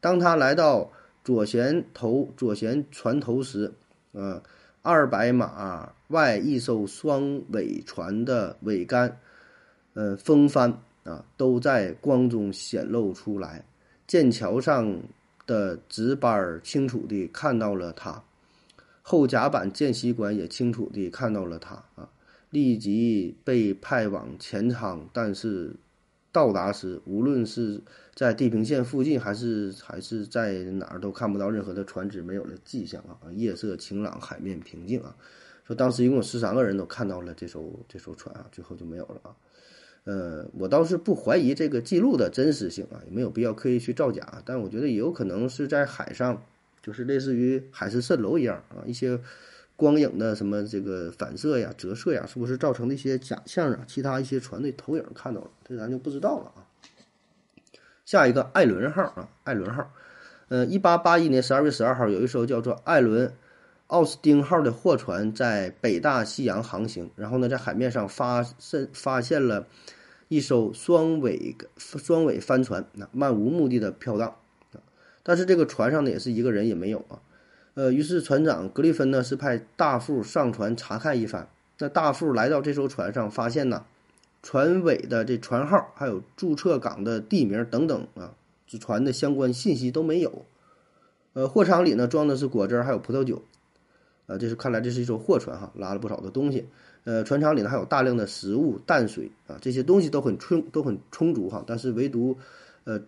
[0.00, 0.90] 当他来到
[1.22, 3.74] 左舷头左舷船头时，
[4.12, 4.42] 呃。
[4.84, 9.18] 二百码外一艘双尾船的桅杆，
[9.94, 13.64] 呃，风帆啊，都在光中显露出来。
[14.06, 15.00] 剑桥上
[15.46, 18.22] 的值班清楚地看到了他，
[19.00, 22.10] 后甲板见习官也清楚地看到了他啊，
[22.50, 25.76] 立即被派往前舱，但是。
[26.34, 27.80] 到达时，无论是
[28.12, 33.30] 在地平线附近，还是还是在哪儿，都看不到任何的船只，没有了迹象啊！
[33.36, 35.14] 夜色晴朗，海面平静啊。
[35.64, 39.30] 说当时一共有十三个人都看到了这艘这艘船啊，最后就没有了啊。
[40.02, 46.42] 呃，我倒是不怀疑这个记录的真实性啊，也没有必要刻意去造假，但我觉得也有可能是在海上，
[46.82, 49.20] 就是类似于海市蜃楼一样啊，一些。
[49.76, 53.84] 光影的什么这个反射呀、折射呀，是不是造成的一些假象啊？
[53.86, 56.66] 其他一些船的投影看到了，这咱就不知道了啊。
[58.04, 59.90] 下一个艾伦号啊，艾伦号，
[60.48, 63.32] 呃，一八八一年十二月十二号，有一艘叫做艾伦
[63.88, 69.66] 奥斯丁号的货船在北大西洋航行，然后呢，在海面上发现发现了
[70.28, 74.36] 一艘双尾双尾帆船，那漫无目的的飘荡，
[75.22, 77.20] 但是这个船上呢，也是一个人也没有啊。
[77.74, 81.48] 呃，于是船长格里芬呢是派大副上船查看一番。
[81.78, 83.84] 那大副来到这艘船上，发现呢，
[84.44, 88.34] 船尾的这船号还有注册港的地名等等啊，
[88.68, 90.44] 这船的相关信息都没有。
[91.32, 93.42] 呃，货舱里呢装的是果汁还有葡萄酒，
[94.28, 96.68] 啊，这是看来这是一艘货船哈，拉了不少的东西。
[97.02, 102.38] 呃，船舱里呢还有大量的食物、淡水啊，这些东西都很充都很充足哈，但是唯独，
[102.84, 103.00] 呃。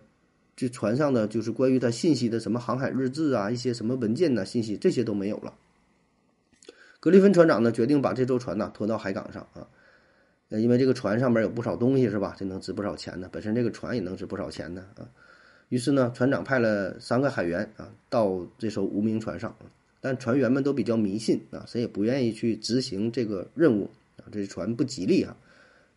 [0.57, 5.53] 这船上的就是关于他信息的什么航海日志啊，一些什么文件呐，信息这些都没有了。
[6.99, 9.67] 格里芬船长呢决定把这艘船呢拖到海港上啊，
[10.49, 12.35] 呃，因为这个船上面有不少东西是吧？
[12.35, 13.29] 这能值不少钱呢。
[13.31, 15.07] 本身这个船也能值不少钱呢啊。
[15.69, 19.55] 于是呢，船长派了三个海员啊到这艘无名船上，
[20.01, 25.37] 但船员们都比较迷信啊，谁也不愿意去执行这个任务啊，这船不吉利啊。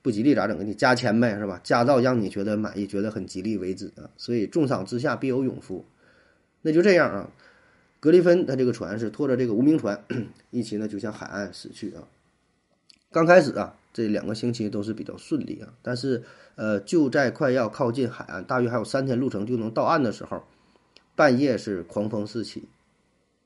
[0.02, 0.56] 不吉利咋整？
[0.56, 1.60] 给你加钱呗，是吧？
[1.62, 4.08] 加到让你觉得满意、觉得很吉利为止啊！
[4.16, 5.84] 所以重赏之下必有勇夫，
[6.62, 7.30] 那就这样啊。
[8.00, 10.02] 格里芬他这个船是拖着这个无名船
[10.50, 12.02] 一起呢，就向海岸驶去啊。
[13.12, 16.22] 刚开始啊，这两个星期都是比较顺利啊，但是
[16.54, 20.42] 呃，就在快要靠近海岸，大约还有三天路程就能到岸的时候，
[21.14, 22.64] 半夜是狂风四起，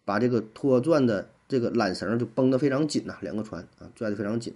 [0.05, 4.55] 把这个拖转的这个缆绳就绷得非常紧呐，两个船啊拽得非常紧。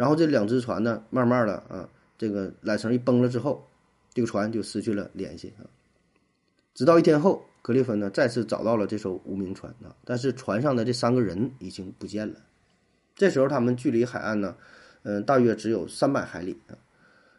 [0.00, 1.86] 然后这两只船呢，慢慢的啊，
[2.16, 3.68] 这个缆绳一崩了之后，
[4.14, 5.68] 这个船就失去了联系啊。
[6.72, 12.36] 直到一天后，格里芬呢再次找到了这艘无名船啊，但是船上的这三个人已经不见了。
[13.14, 14.56] 这时候他们距离海岸呢，
[15.02, 16.72] 嗯，大约只有三百海里啊。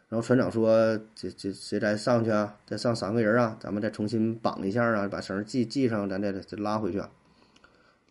[0.08, 2.56] 然后船长说：“这这谁再上去啊？
[2.64, 3.56] 再上三个人啊？
[3.58, 7.10] 咱们再重新绑一下啊，把绳系系上，咱再再拉回去。”啊。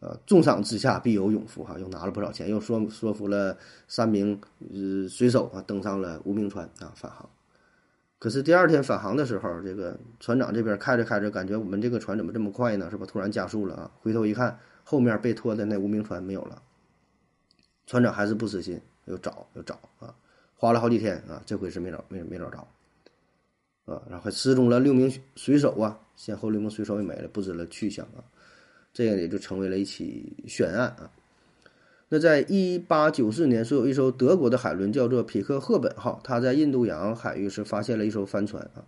[0.02, 3.56] 呃，重赏之下必有勇夫哈，又拿了不少钱，又说说服了
[3.88, 7.30] 三名呃水手啊，登上了无名船啊返航。
[8.18, 12.89] 可是第二天返航的时候，这个船长这边开着开着，感觉我们这个船怎么这么快呢？
[12.89, 13.06] 是吧？
[13.08, 13.91] 突然加速了啊！
[14.02, 16.62] 回头一看，后面被拖的那无名船没有了。
[17.86, 20.16] 船长还是不死心，又找又找啊，
[20.56, 22.68] 花了好几天啊，这回是没找没没找着
[23.86, 28.26] 啊，然后失踪了六名水手啊，先后六名水手也没了，不知了去向啊。
[28.94, 31.12] 这样也就成为了一起悬案啊。
[32.14, 38.84] 那在一八九四年，说有一艘德国的海轮叫做匹克赫本号，它在印度洋海域是发现了一艘帆船啊。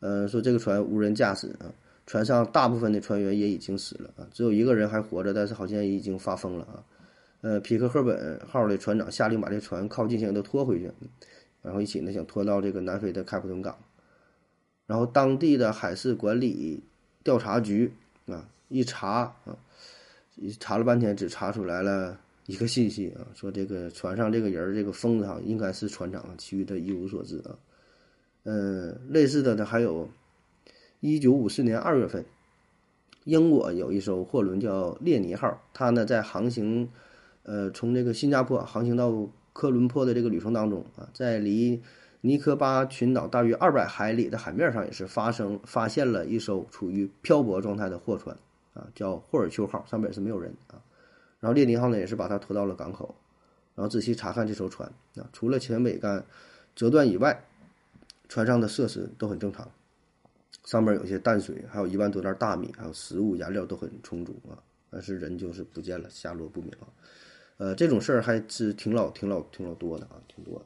[0.00, 1.70] 呃，说这个船无人驾驶啊，
[2.06, 6.82] 船上大部分的船员也已经死了啊，只有一个人还活着，但是好像已经发疯了啊。
[7.42, 10.90] 呃，匹克赫本号的船长下令把这船靠近性都拖回去，
[11.62, 13.78] 然后一起呢想拖到这个南非的开普敦港，
[14.88, 16.82] 然后当地的海事管理
[17.22, 17.92] 调查局
[18.26, 18.48] 啊。
[18.68, 19.56] 一查啊，
[20.34, 27.56] 一查了半天，只查出来了一个信息啊，说这个船上这个人这个疯子哈，应该是船长，其余的一无所知啊。
[28.44, 30.08] 嗯，类似的呢，还有，
[31.00, 32.24] 一九五四年二月份，
[33.24, 36.88] 英国有一艘货轮叫列尼号，它呢在航行，
[37.42, 39.12] 呃，从这个新加坡航行到
[39.52, 41.82] 科伦坡的这个旅程当中啊，在离
[42.20, 48.36] 尼科巴群岛大约二百海里的海面上，也是发生发现了一艘处于漂泊状态的货船。
[48.76, 50.78] 啊，叫霍尔丘号，上面也是没有人啊。
[51.40, 53.14] 然后列宁号呢，也是把它拖到了港口，
[53.74, 56.24] 然后仔细查看这艘船啊，除了前桅杆
[56.74, 57.44] 折断以外，
[58.28, 59.70] 船上的设施都很正常，
[60.64, 64.58] 上面有些淡水，还有一万多袋大米，还有食物、颜料都很充足啊。
[64.90, 66.88] 但是人就是不见了，下落不明啊。
[67.58, 70.64] 呃，这种事儿还是挺老、挺老、挺老多的啊，挺多的。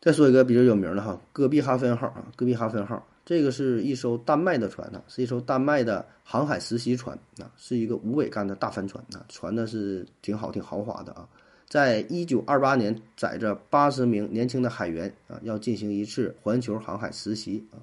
[0.00, 3.06] 再说一个比较有名的哈，戈壁哈芬号啊，戈壁哈芬号。
[3.26, 11.26] 这个是一艘丹麦的船呢，是一艘丹麦的航海实习船啊，是一个无桅杆的大帆船啊，船呢是挺好、挺豪华的啊。
[11.66, 17.80] 在一九二八年，载着八十名年轻的海员啊，要进行一次环球航海实习啊。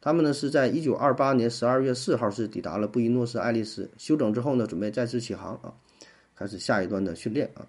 [0.00, 5.74] 他们呢是在一九二八年十二月四号是抵达了布宜诺斯艾利斯，休整之后呢，准备再次起航啊，
[6.34, 7.66] 开始下一段的训练啊。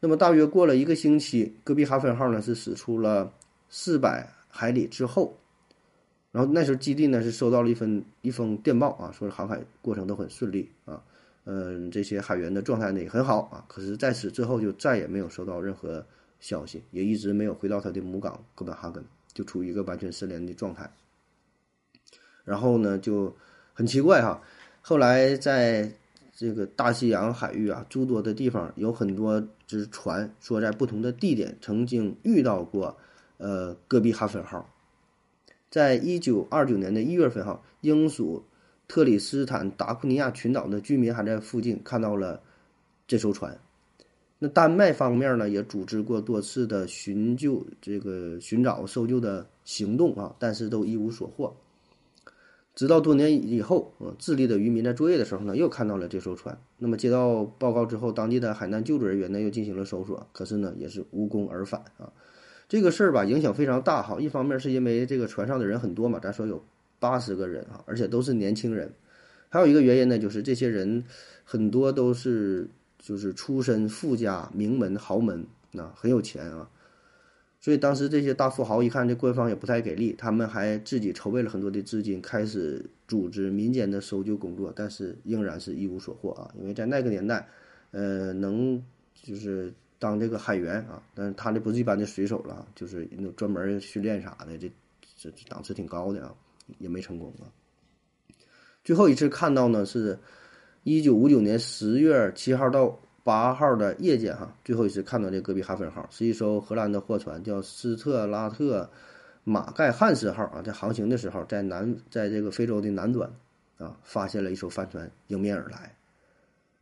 [0.00, 3.32] 那么大约过了一个星期，戈壁哈芬号呢是驶出了
[3.68, 5.38] 四百海里之后。
[6.30, 11.02] 然后那时候基地呢是收到了一份一封电报啊，说是航海过程都很顺利啊，
[11.44, 13.64] 嗯，这些海员的状态呢也很好啊。
[13.66, 16.04] 可是在此之后就再也没有收到任何
[16.38, 19.02] 消息，也一直没有回到他的母港哥本哈根，
[19.32, 20.90] 就处于一个完全失联的状态。
[22.44, 23.34] 然后呢就
[23.72, 24.42] 很奇怪哈，
[24.82, 25.90] 后来在
[26.36, 32.94] 这个大西洋海域啊，诸多的地方有很多只船说在不同的地点曾经遇到过
[33.38, 34.68] 呃戈壁哈芬号。
[35.70, 38.42] 在一九二九年的一月份，哈，英属
[38.86, 42.40] 特里斯坦达库尼亚群岛的居民还在附近看到了
[43.06, 43.58] 这艘船。
[44.38, 51.54] 那丹麦方面呢，也组织过多次的寻救、这个寻找、搜救的行动啊，但是都一无所获。
[52.74, 56.56] 直到多年以后，呃，智利的渔民在作业的时候呢，又看到了这艘船。
[56.76, 62.12] 那么接到报告之后，当地的海难救助人员呢又进行了搜索，可是呢也是无功而返啊。
[62.68, 64.20] 这个事儿吧，影响非常大哈。
[64.20, 66.62] 一方面是因为这个船上的人很多嘛，咱说有
[66.98, 68.92] 八十个人啊，而且都是年轻人。
[69.48, 71.02] 还有一个原因呢，就是这些人
[71.44, 75.46] 很多都是就是出身富家、名门豪门
[75.78, 76.68] 啊，很有钱啊。
[77.60, 86.52] 所以当时这些大富豪一看这官方也不太给力，他们还自己筹备了很多的资金，开始组织民间的搜救工作，但是仍然是一无所获啊。
[86.60, 87.48] 因为在那个年代，
[87.90, 88.80] 呃，能
[89.14, 94.70] 就是当这个海员啊，但是他这不是一般的水手了，就是那专门训练啥的，这
[95.16, 96.34] 这这档次挺高的啊，
[96.78, 97.46] 也没成功啊。
[98.84, 100.18] 最后一次看到呢，是
[100.82, 102.98] 一九五九年十月七号到。
[103.24, 108.88] 八号的夜间，哈，最后一次看到这戈壁哈芬号是一艘荷兰的货船，叫斯特拉特
[109.44, 113.30] 马盖汉斯号啊，在航行的时候，在南，在这个非洲的南端
[113.76, 115.94] 啊，发现了一艘帆船迎面而来。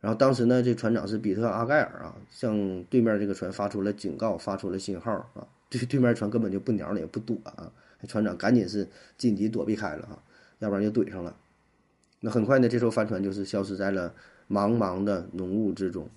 [0.07, 7.69] 然后当时呢，这船长是比特阿盖尔啊，向对面这个船发出了警告，发出了信号啊，对对面船根本就不鸟了，也不躲啊，
[8.07, 8.87] 船长赶紧是
[9.17, 10.23] 紧急躲避开了啊，
[10.59, 11.35] 要不然就怼上了。
[12.21, 14.13] 那很快呢，这艘帆船就是消失在了
[14.49, 16.07] 茫茫的浓雾之中。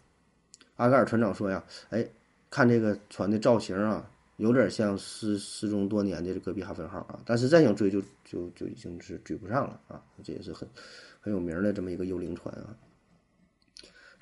[0.77, 2.07] 阿盖尔船长说呀：“哎，
[2.49, 7.19] 看这个船的造型啊，有点像失失踪多年的这戈壁哈芬号啊。
[7.25, 10.01] 但是再想追，就就就已经是追不上了啊。
[10.23, 10.69] 这也是很
[11.21, 12.71] 很有名的这么一个幽灵船啊。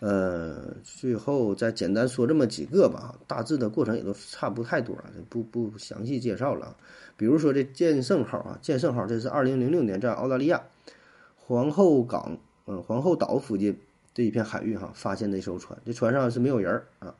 [0.00, 4.96] 呃，最后再简单说这么几个吧，大致的过程也都差不太多，
[5.28, 6.76] 不不详细介绍了。
[7.16, 10.62] 比如说这剑圣号啊，剑圣号这是二零零六年在澳大利亚
[11.36, 13.78] 皇后港，嗯，皇后岛附近。”
[14.14, 17.14] 这一片海域哈，发现那艘船，这船上是没有人啊，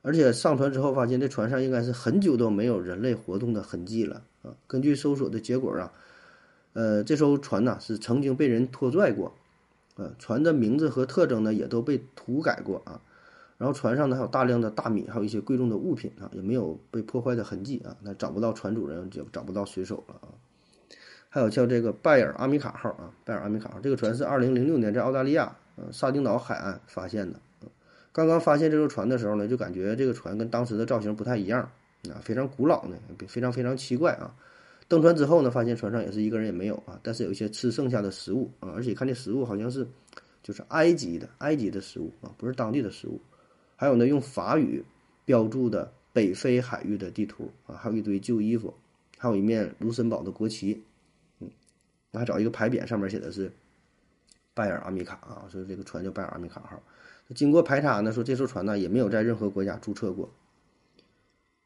[0.00, 4.54] 而且上船之后发现这船上应该是很久都没有人类活动的痕迹了啊。
[4.66, 5.92] 根据搜索的结果啊，
[6.72, 9.34] 呃，这艘船呢是曾经被人拖拽过，
[9.96, 13.00] 呃，船的名字和特征呢也都被涂改过啊。
[13.58, 17.96] 然后船上呢还有大量的大米，还有一些贵重的物品啊，也没有被破坏的痕迹啊。
[18.02, 20.28] 那找不到船主人，就找不到水手了啊。
[21.28, 25.56] 还有叫这个拜尔阿米卡号啊，拜尔阿米卡号这个船是二零零六年在澳大利亚。
[25.74, 27.40] 呃，萨丁岛海岸发现的。
[28.12, 31.62] 刚刚发现这艘船的时候呢，就感觉这个船跟当时的造型不太一样，
[32.10, 34.34] 啊，非常古老呢，非常非常奇怪啊。
[34.92, 39.88] 登船之后呢，发现船上也是一个人也没有啊，但是有一些吃剩下的食物啊，而且看这食物好像是
[40.42, 43.18] 就是埃及的埃及的食物啊，不是当地的食物。
[43.74, 44.84] 还有呢，用法语
[45.24, 48.74] 标注的北非海域的地图啊，还有一堆旧衣服，
[49.16, 50.84] 还有一面卢森堡的国旗，
[51.40, 51.48] 嗯，
[52.12, 53.50] 还找一个牌匾，上面写的是。
[54.54, 56.82] 拜尔阿米卡啊，说这个船叫拜尔阿米卡号，
[57.34, 60.30] 经过排查呢，说这艘船呢也没有在任何国家注册过。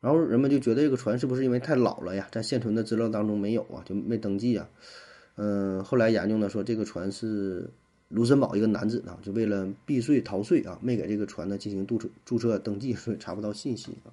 [0.00, 4.68] 然后人们就觉得这个船是不是因为太老了呀，在现存的资料当中没有啊，就没登记啊。
[5.36, 7.68] 嗯，后来研究呢，说这个船是
[8.08, 14.12] 卢森堡一个男子啊，就为了避税逃税啊，没给这个船呢进行注册注册登记，所以查不到信息啊。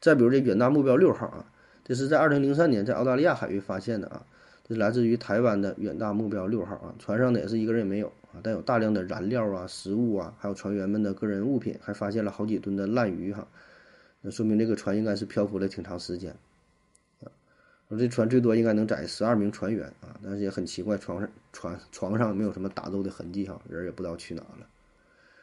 [0.00, 1.52] 再比如这远大目标六号啊，
[1.84, 4.24] 这是在二零零三年在澳大利亚海域发现的啊。
[4.68, 13.46] 这是来自于台湾的远大目标六号啊，船上呢也是一个人也没有啊，但有大量的燃料啊、食物啊，还有船员们的个人物品，还发现了好几吨的烂鱼哈，
[14.26, 16.34] 那说明这个船应该是漂浮了挺长时间
[17.20, 17.30] 啊。
[17.88, 24.66] 说这船最多应该能载十二名船员啊，但是也很奇怪，床上船床上没有什么打斗的痕迹哈，人也不知道去哪了。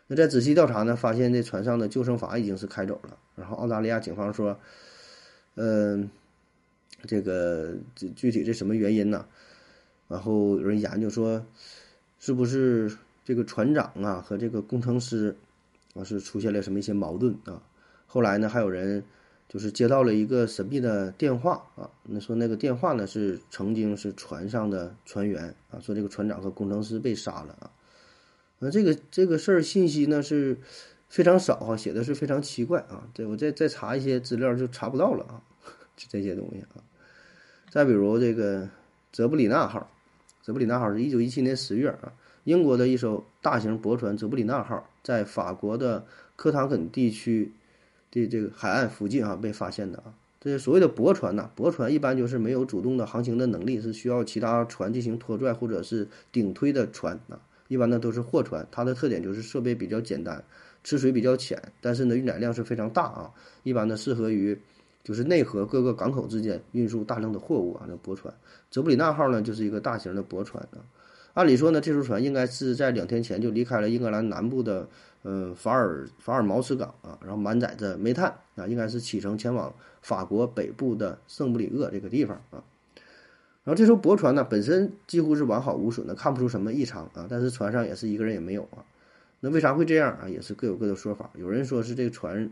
[0.07, 4.59] 那在仔细调查呢，发现这船上的救生筏已经是开走了，然后澳大利亚警方说，
[5.55, 6.09] 嗯。
[7.05, 9.25] 这个具具体这什么原因呢？
[10.07, 11.45] 然后有人研究说，
[12.17, 15.35] 是不是这个船长啊和这个工程师
[15.95, 17.61] 啊是出现了什么一些矛盾啊？
[18.13, 19.03] 后来呢，还有人
[19.49, 27.71] 就是接到了一个神秘的电话啊，那说那个电话呢是曾经是船上的船员啊，说这个船长和工程师被杀了啊。
[28.59, 30.59] 那这个这个事儿信息呢是
[31.09, 33.09] 非常少哈，写的是非常奇怪啊。
[33.15, 35.41] 这我再再查一些资料就查不到了啊，
[35.97, 36.85] 就这些东西啊。
[37.71, 38.69] 再比如这个
[39.11, 39.89] 泽布里纳号，
[40.43, 46.05] 泽布里纳号是一九一七年十月啊，英国的一艘大型驳船泽布里纳号在法国的
[46.35, 47.51] 科唐肯地区
[48.13, 50.13] 的这个海岸附近啊被发现的啊。
[50.39, 57.39] 这些所谓的驳船呐，驳船一般就是没有主动的航行的能力，是需要其他船进行拖拽或者是顶推的船啊。
[57.67, 60.43] 一般呢都是货船，它的特点就是设备比较简单，
[60.83, 63.31] 吃水比较浅，但是呢运载量是非常大啊。
[63.63, 64.57] 一般呢适合于。
[65.05, 68.33] 就是内河各个港口之间运输大量的货物啊，那驳船
[68.71, 70.79] 泽布里纳号呢，就是一个大型的驳船啊。
[71.33, 74.87] 按理说呢，这艘船应该是在两天前就离开了英格兰南部的
[75.23, 82.63] 呃法尔法尔茅斯港啊，然后满载着煤炭啊，应该是启程前往法国北部的圣布里厄这个地方啊。
[83.63, 87.27] 然后这艘驳船呢，本身几乎是完好无损的，看不出什么异常啊。
[87.29, 88.83] 但是船上也是一个人也没有啊。
[89.39, 90.27] 那为啥会这样啊？
[90.27, 91.29] 也是各有各的说法。
[91.35, 92.51] 有人说是这个船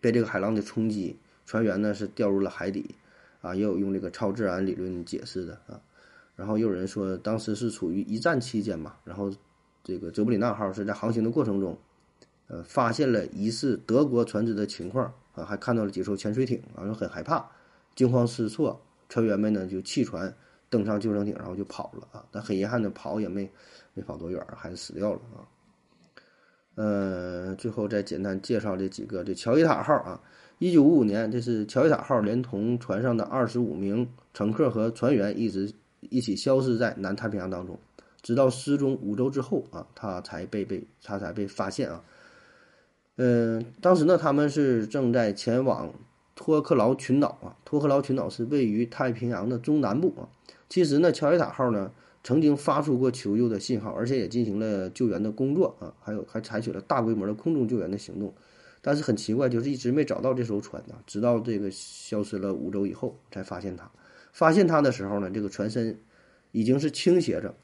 [0.00, 2.94] 被这个海浪的冲击，船员呢是掉入了海底
[3.42, 3.54] 啊。
[3.54, 5.80] 也有用这个超自然理论解释的啊。
[6.34, 9.30] 然后又有人说，当时是处于一战期间嘛，然后
[9.86, 11.78] 这个泽布里纳号是在航行的过程中，
[12.48, 17.48] 呃，发现了疑似德国船只的情况啊，还看到了几艘潜水艇然啊，很害怕，
[17.94, 18.80] 惊慌失措。
[19.08, 20.34] 船员们呢就弃船
[20.68, 22.24] 登上救生艇，然后就跑了啊！
[22.32, 23.48] 但很遗憾的跑也没
[23.94, 25.46] 没跑多远，还是死掉了啊。
[26.74, 30.20] 呃，最后再简单介绍这几个，这乔伊塔号啊，
[30.58, 37.78] 一九五五年，这是乔伊塔号连同船上的二十五名乘客和船员一直一起消失在南太平洋当中，
[38.26, 42.02] 直到失踪五周之后啊，他才被被他才被发现啊。
[43.14, 45.94] 嗯，当时呢，他们是正在前往。
[46.38, 50.28] 托克劳群岛啊，托克劳群岛是位于太平洋的中南部啊。
[50.68, 51.90] 其实呢，乔伊塔号呢
[52.22, 58.34] 曾经发出过求救的信号，而且也进行了救援的工作啊，还有还采取了大规模的空中救援的行动。
[58.82, 63.90] 但是很奇怪，就是一直没找到这艘船呢，直到这个消失了五周以后才发现它。
[64.34, 65.98] 发现它的时候呢，这个船身
[66.52, 67.54] 已经是倾斜着，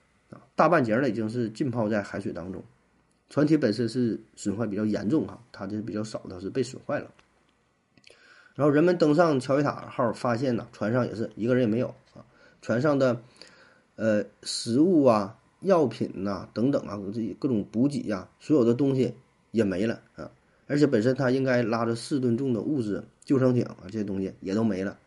[0.55, 2.63] 大半截呢已经是浸泡在海水当中。
[3.29, 7.11] 船体本身是损坏比较严重哈，它这是比较少的是被损坏了。
[8.55, 12.27] 然后人们登上乔伊塔号，发现呢，船上也是一个人也没有啊。
[12.61, 13.23] 船上的，
[13.97, 19.15] 呃，食物啊、药品呐等等啊，这各种补给呀，所有的东西
[19.51, 20.31] 也没了啊。
[20.67, 24.99] 而且本身它应该拉着四吨重的物资，救生艇啊这些东西也都没了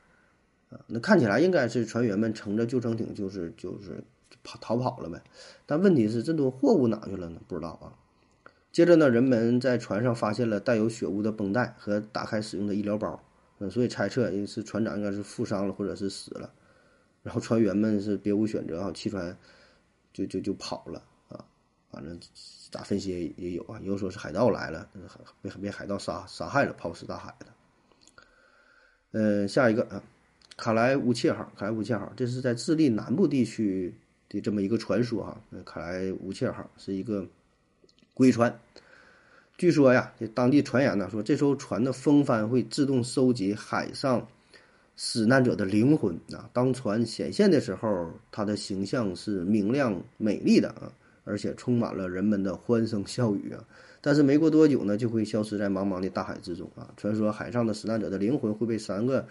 [0.72, 0.80] 啊。
[0.88, 4.04] 那看起来应该是船员们乘着救生艇就是就是
[4.46, 5.22] 跑逃跑了呗。
[5.66, 7.42] 但问题是，这都货物哪去了呢？
[7.50, 7.92] 不知道啊。
[8.72, 13.22] 接着呢，人们在船上发现了带有血污的绷带和打开使用的医疗包。
[13.60, 16.52] 嗯，所以猜测应是船长应该是负伤了，或者是死了，
[17.24, 19.38] 然后船员们是别无选择啊，弃船
[20.12, 21.46] 就就就跑了啊。
[21.90, 22.20] 反正
[22.70, 24.90] 咋分析也有啊，有说是海盗来了，
[25.42, 27.46] 被被海盗杀杀害了，抛尸大海的。
[29.12, 30.04] 嗯，下一个啊，
[30.58, 33.98] 卡莱乌切号，卡莱乌切号，这是在智利南部地区
[34.30, 35.42] 的这么一个传说哈。
[35.64, 37.26] 卡莱乌切号是一个
[38.14, 38.60] 鬼船。
[39.58, 44.28] 据说呀，这当地传言呢，说这艘船的风帆会自动收集海上
[44.98, 46.50] 死难者的灵魂啊。
[46.52, 50.92] 当船显现的时候，它的形象是明亮美丽的啊，
[51.24, 53.64] 而且充满了人们的欢声笑语啊。
[54.02, 56.94] 但是没过多久呢，就会消失在茫茫的大海之中啊。
[56.98, 59.26] 传说海上的死难者的灵魂会被三个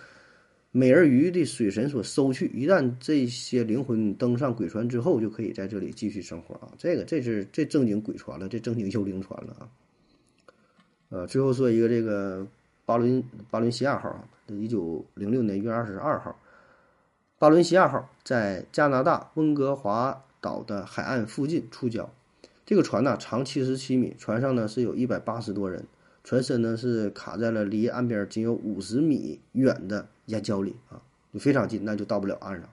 [0.77, 6.69] 美人鱼的水神所收去，一旦这些灵魂登上鬼船之后，就可以在这里继续生活啊。
[6.77, 9.69] 这个这是这正经鬼船了，这正经幽灵船了啊。
[11.11, 12.45] 呃，最后说一个这个
[12.85, 13.23] 巴伦
[13.53, 16.37] 巴伦西亚号啊，一九零六年一月二十二号，
[17.39, 22.09] 巴伦西亚号在加拿大温哥华岛的海岸附近触礁。
[22.67, 25.85] 这个船呢长七十七米，船上呢是有一百八十多人，
[26.25, 31.03] 船身呢是卡在了离岸边仅有五十米远的岩礁里啊，
[31.33, 32.69] 就非常近，那就到不了岸上。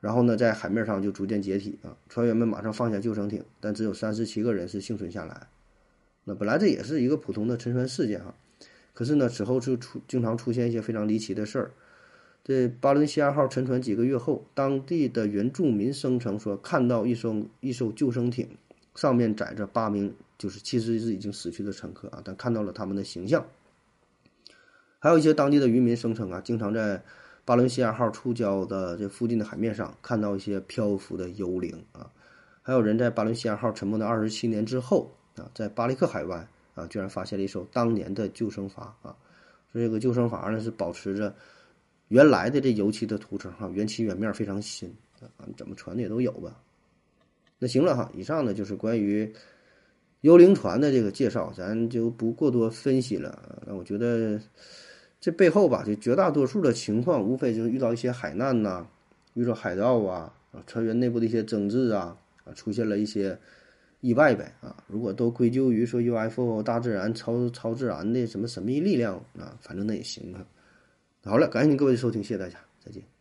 [0.00, 5.48] 然后呢，在海面上就逐渐解体啊，船员们马上放下救生艇，但只有三十七个人是幸存下来。
[6.24, 8.34] 那本来这也是一个普通的沉船事件哈，
[8.94, 11.70] 可是呢，此后就出经常出现一些非常离奇的事儿。
[12.44, 18.48] 这巴伦西亚号沉船几个月后，当地的原住民声称说看到一艘一艘救生艇，
[18.94, 23.44] 上面载着八名就是其实是已经死去的乘客啊，但看到了他们的形象。
[25.06, 27.00] 还有一些当地的渔民声称啊，经常在
[27.44, 32.10] 巴伦西亚号触礁的这附近的海面上看到一些漂浮的幽灵啊。
[32.60, 35.12] 还有人在巴伦西亚号沉没的二十七年之后。
[35.36, 39.14] 啊，在巴利克海湾啊，居然发现了一艘当年的救生筏啊！
[39.72, 41.32] 这个救生筏呢是保持着
[42.08, 46.58] 原来的这油漆的涂层哈，原漆原面非常新啊，怎么传的也都有吧？
[47.58, 49.30] 那行了哈，以上呢就是关于
[50.22, 53.62] 幽灵船的这个介绍，咱就不过多分析了。
[53.66, 54.40] 那我觉得
[55.26, 58.86] 这背后吧，就绝大多数的情况，无非就是遇到一些海难呐，
[59.34, 63.36] 遇到海盗啊，啊，船员内部的一些争执啊，啊，出现了一些。
[64.02, 64.76] 意外呗啊！
[64.86, 70.46] 如果都归咎于说 UFO、大自然、超超自然的什么神秘力量啊，反正那也行啊。
[71.24, 73.15] 好了，感谢您各位的收听，谢谢大家，再见。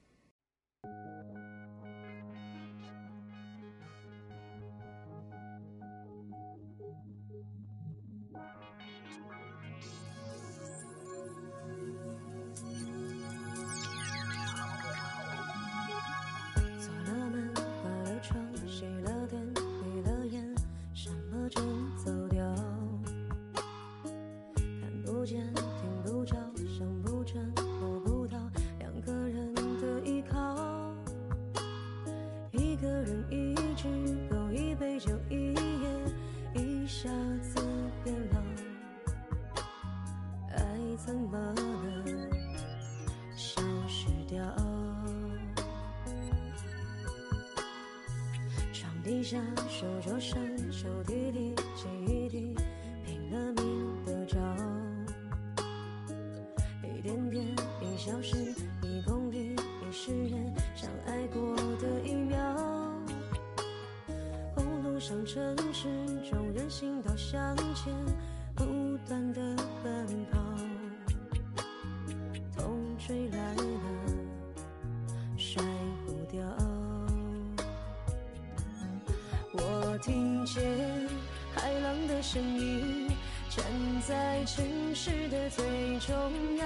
[84.96, 85.66] 事的最
[86.00, 86.16] 重
[86.58, 86.66] 要。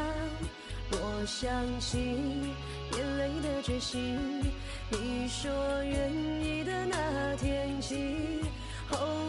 [0.92, 1.98] 我想起
[2.96, 4.20] 眼泪的决心，
[4.92, 5.52] 你说
[5.84, 8.42] 愿意的那天起，
[8.90, 9.29] 后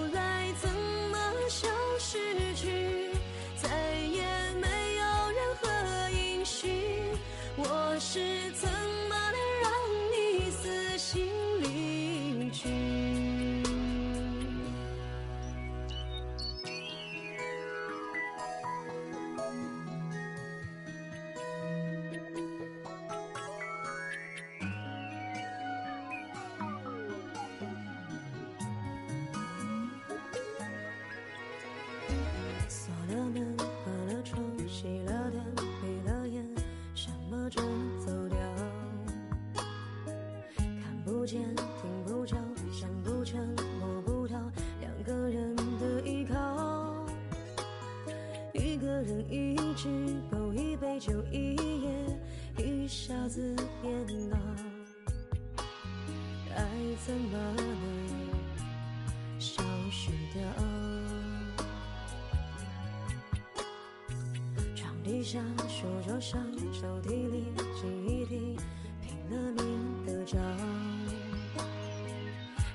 [66.20, 66.38] 上、
[66.70, 68.56] 抽屉里、记忆里，
[69.00, 70.38] 拼了命的找，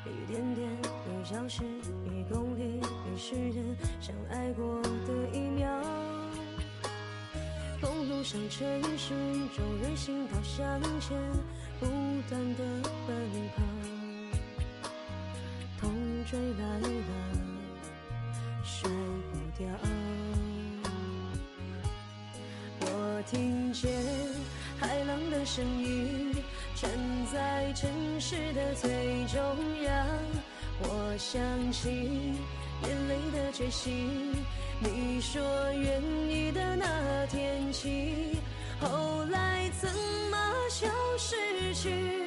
[0.04, 0.68] 一点点，
[1.06, 1.64] 一小时，
[2.06, 5.70] 一公里，一世人，相爱过的一秒。
[7.80, 9.14] 公路上、城市
[9.56, 11.16] 中，人行道向前，
[11.80, 11.86] 不
[12.28, 12.64] 断的
[13.06, 13.16] 奔
[13.56, 13.62] 跑，
[15.80, 15.92] 痛
[16.26, 16.88] 追来了，
[18.64, 19.70] 甩不掉。
[25.46, 26.32] 声音，
[26.76, 26.90] 站
[27.32, 27.90] 在城
[28.20, 28.90] 市的最
[29.28, 29.40] 中
[29.84, 30.08] 央。
[30.82, 31.40] 我想
[31.72, 31.90] 起
[32.84, 34.34] 眼泪的决心，
[34.80, 35.42] 你说
[35.74, 38.38] 愿意的那天起，
[38.82, 39.90] 后来怎
[40.32, 40.38] 么
[40.70, 40.88] 消
[41.18, 41.36] 失
[41.76, 42.25] 去，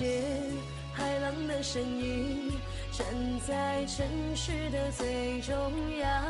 [0.00, 0.22] 听见
[0.94, 2.50] 海浪的声音，
[2.90, 3.06] 站
[3.46, 5.54] 在城市的最中
[5.98, 6.24] 央。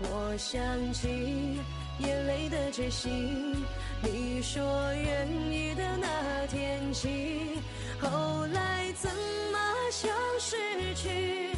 [0.00, 0.58] 我想
[0.90, 1.60] 起
[1.98, 3.62] 眼泪的决心，
[4.02, 7.58] 你说愿意的那天起，
[8.00, 9.10] 后来怎
[9.52, 9.58] 么
[9.90, 10.08] 消
[10.40, 10.56] 失
[10.94, 11.50] 去，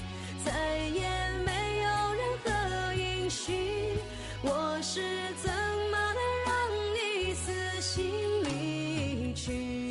[0.45, 1.09] 再也
[1.45, 3.55] 没有任何音讯。
[4.43, 5.01] 我是
[5.41, 5.53] 怎
[5.93, 6.57] 么能让
[6.93, 8.05] 你死心
[8.43, 9.86] 离去？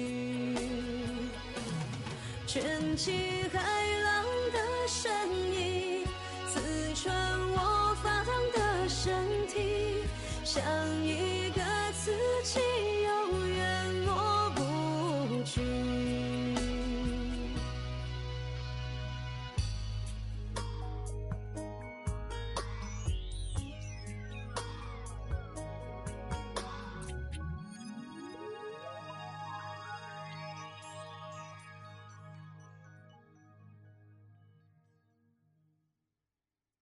[2.56, 3.12] 卷起
[3.52, 3.60] 海
[4.06, 5.12] 浪的声
[5.54, 6.06] 音
[6.48, 6.62] 刺
[6.96, 7.14] 穿
[7.52, 9.14] 我发烫的身
[9.46, 10.06] 体
[10.46, 10.64] 像
[11.04, 12.14] 一个刺
[12.46, 12.62] 青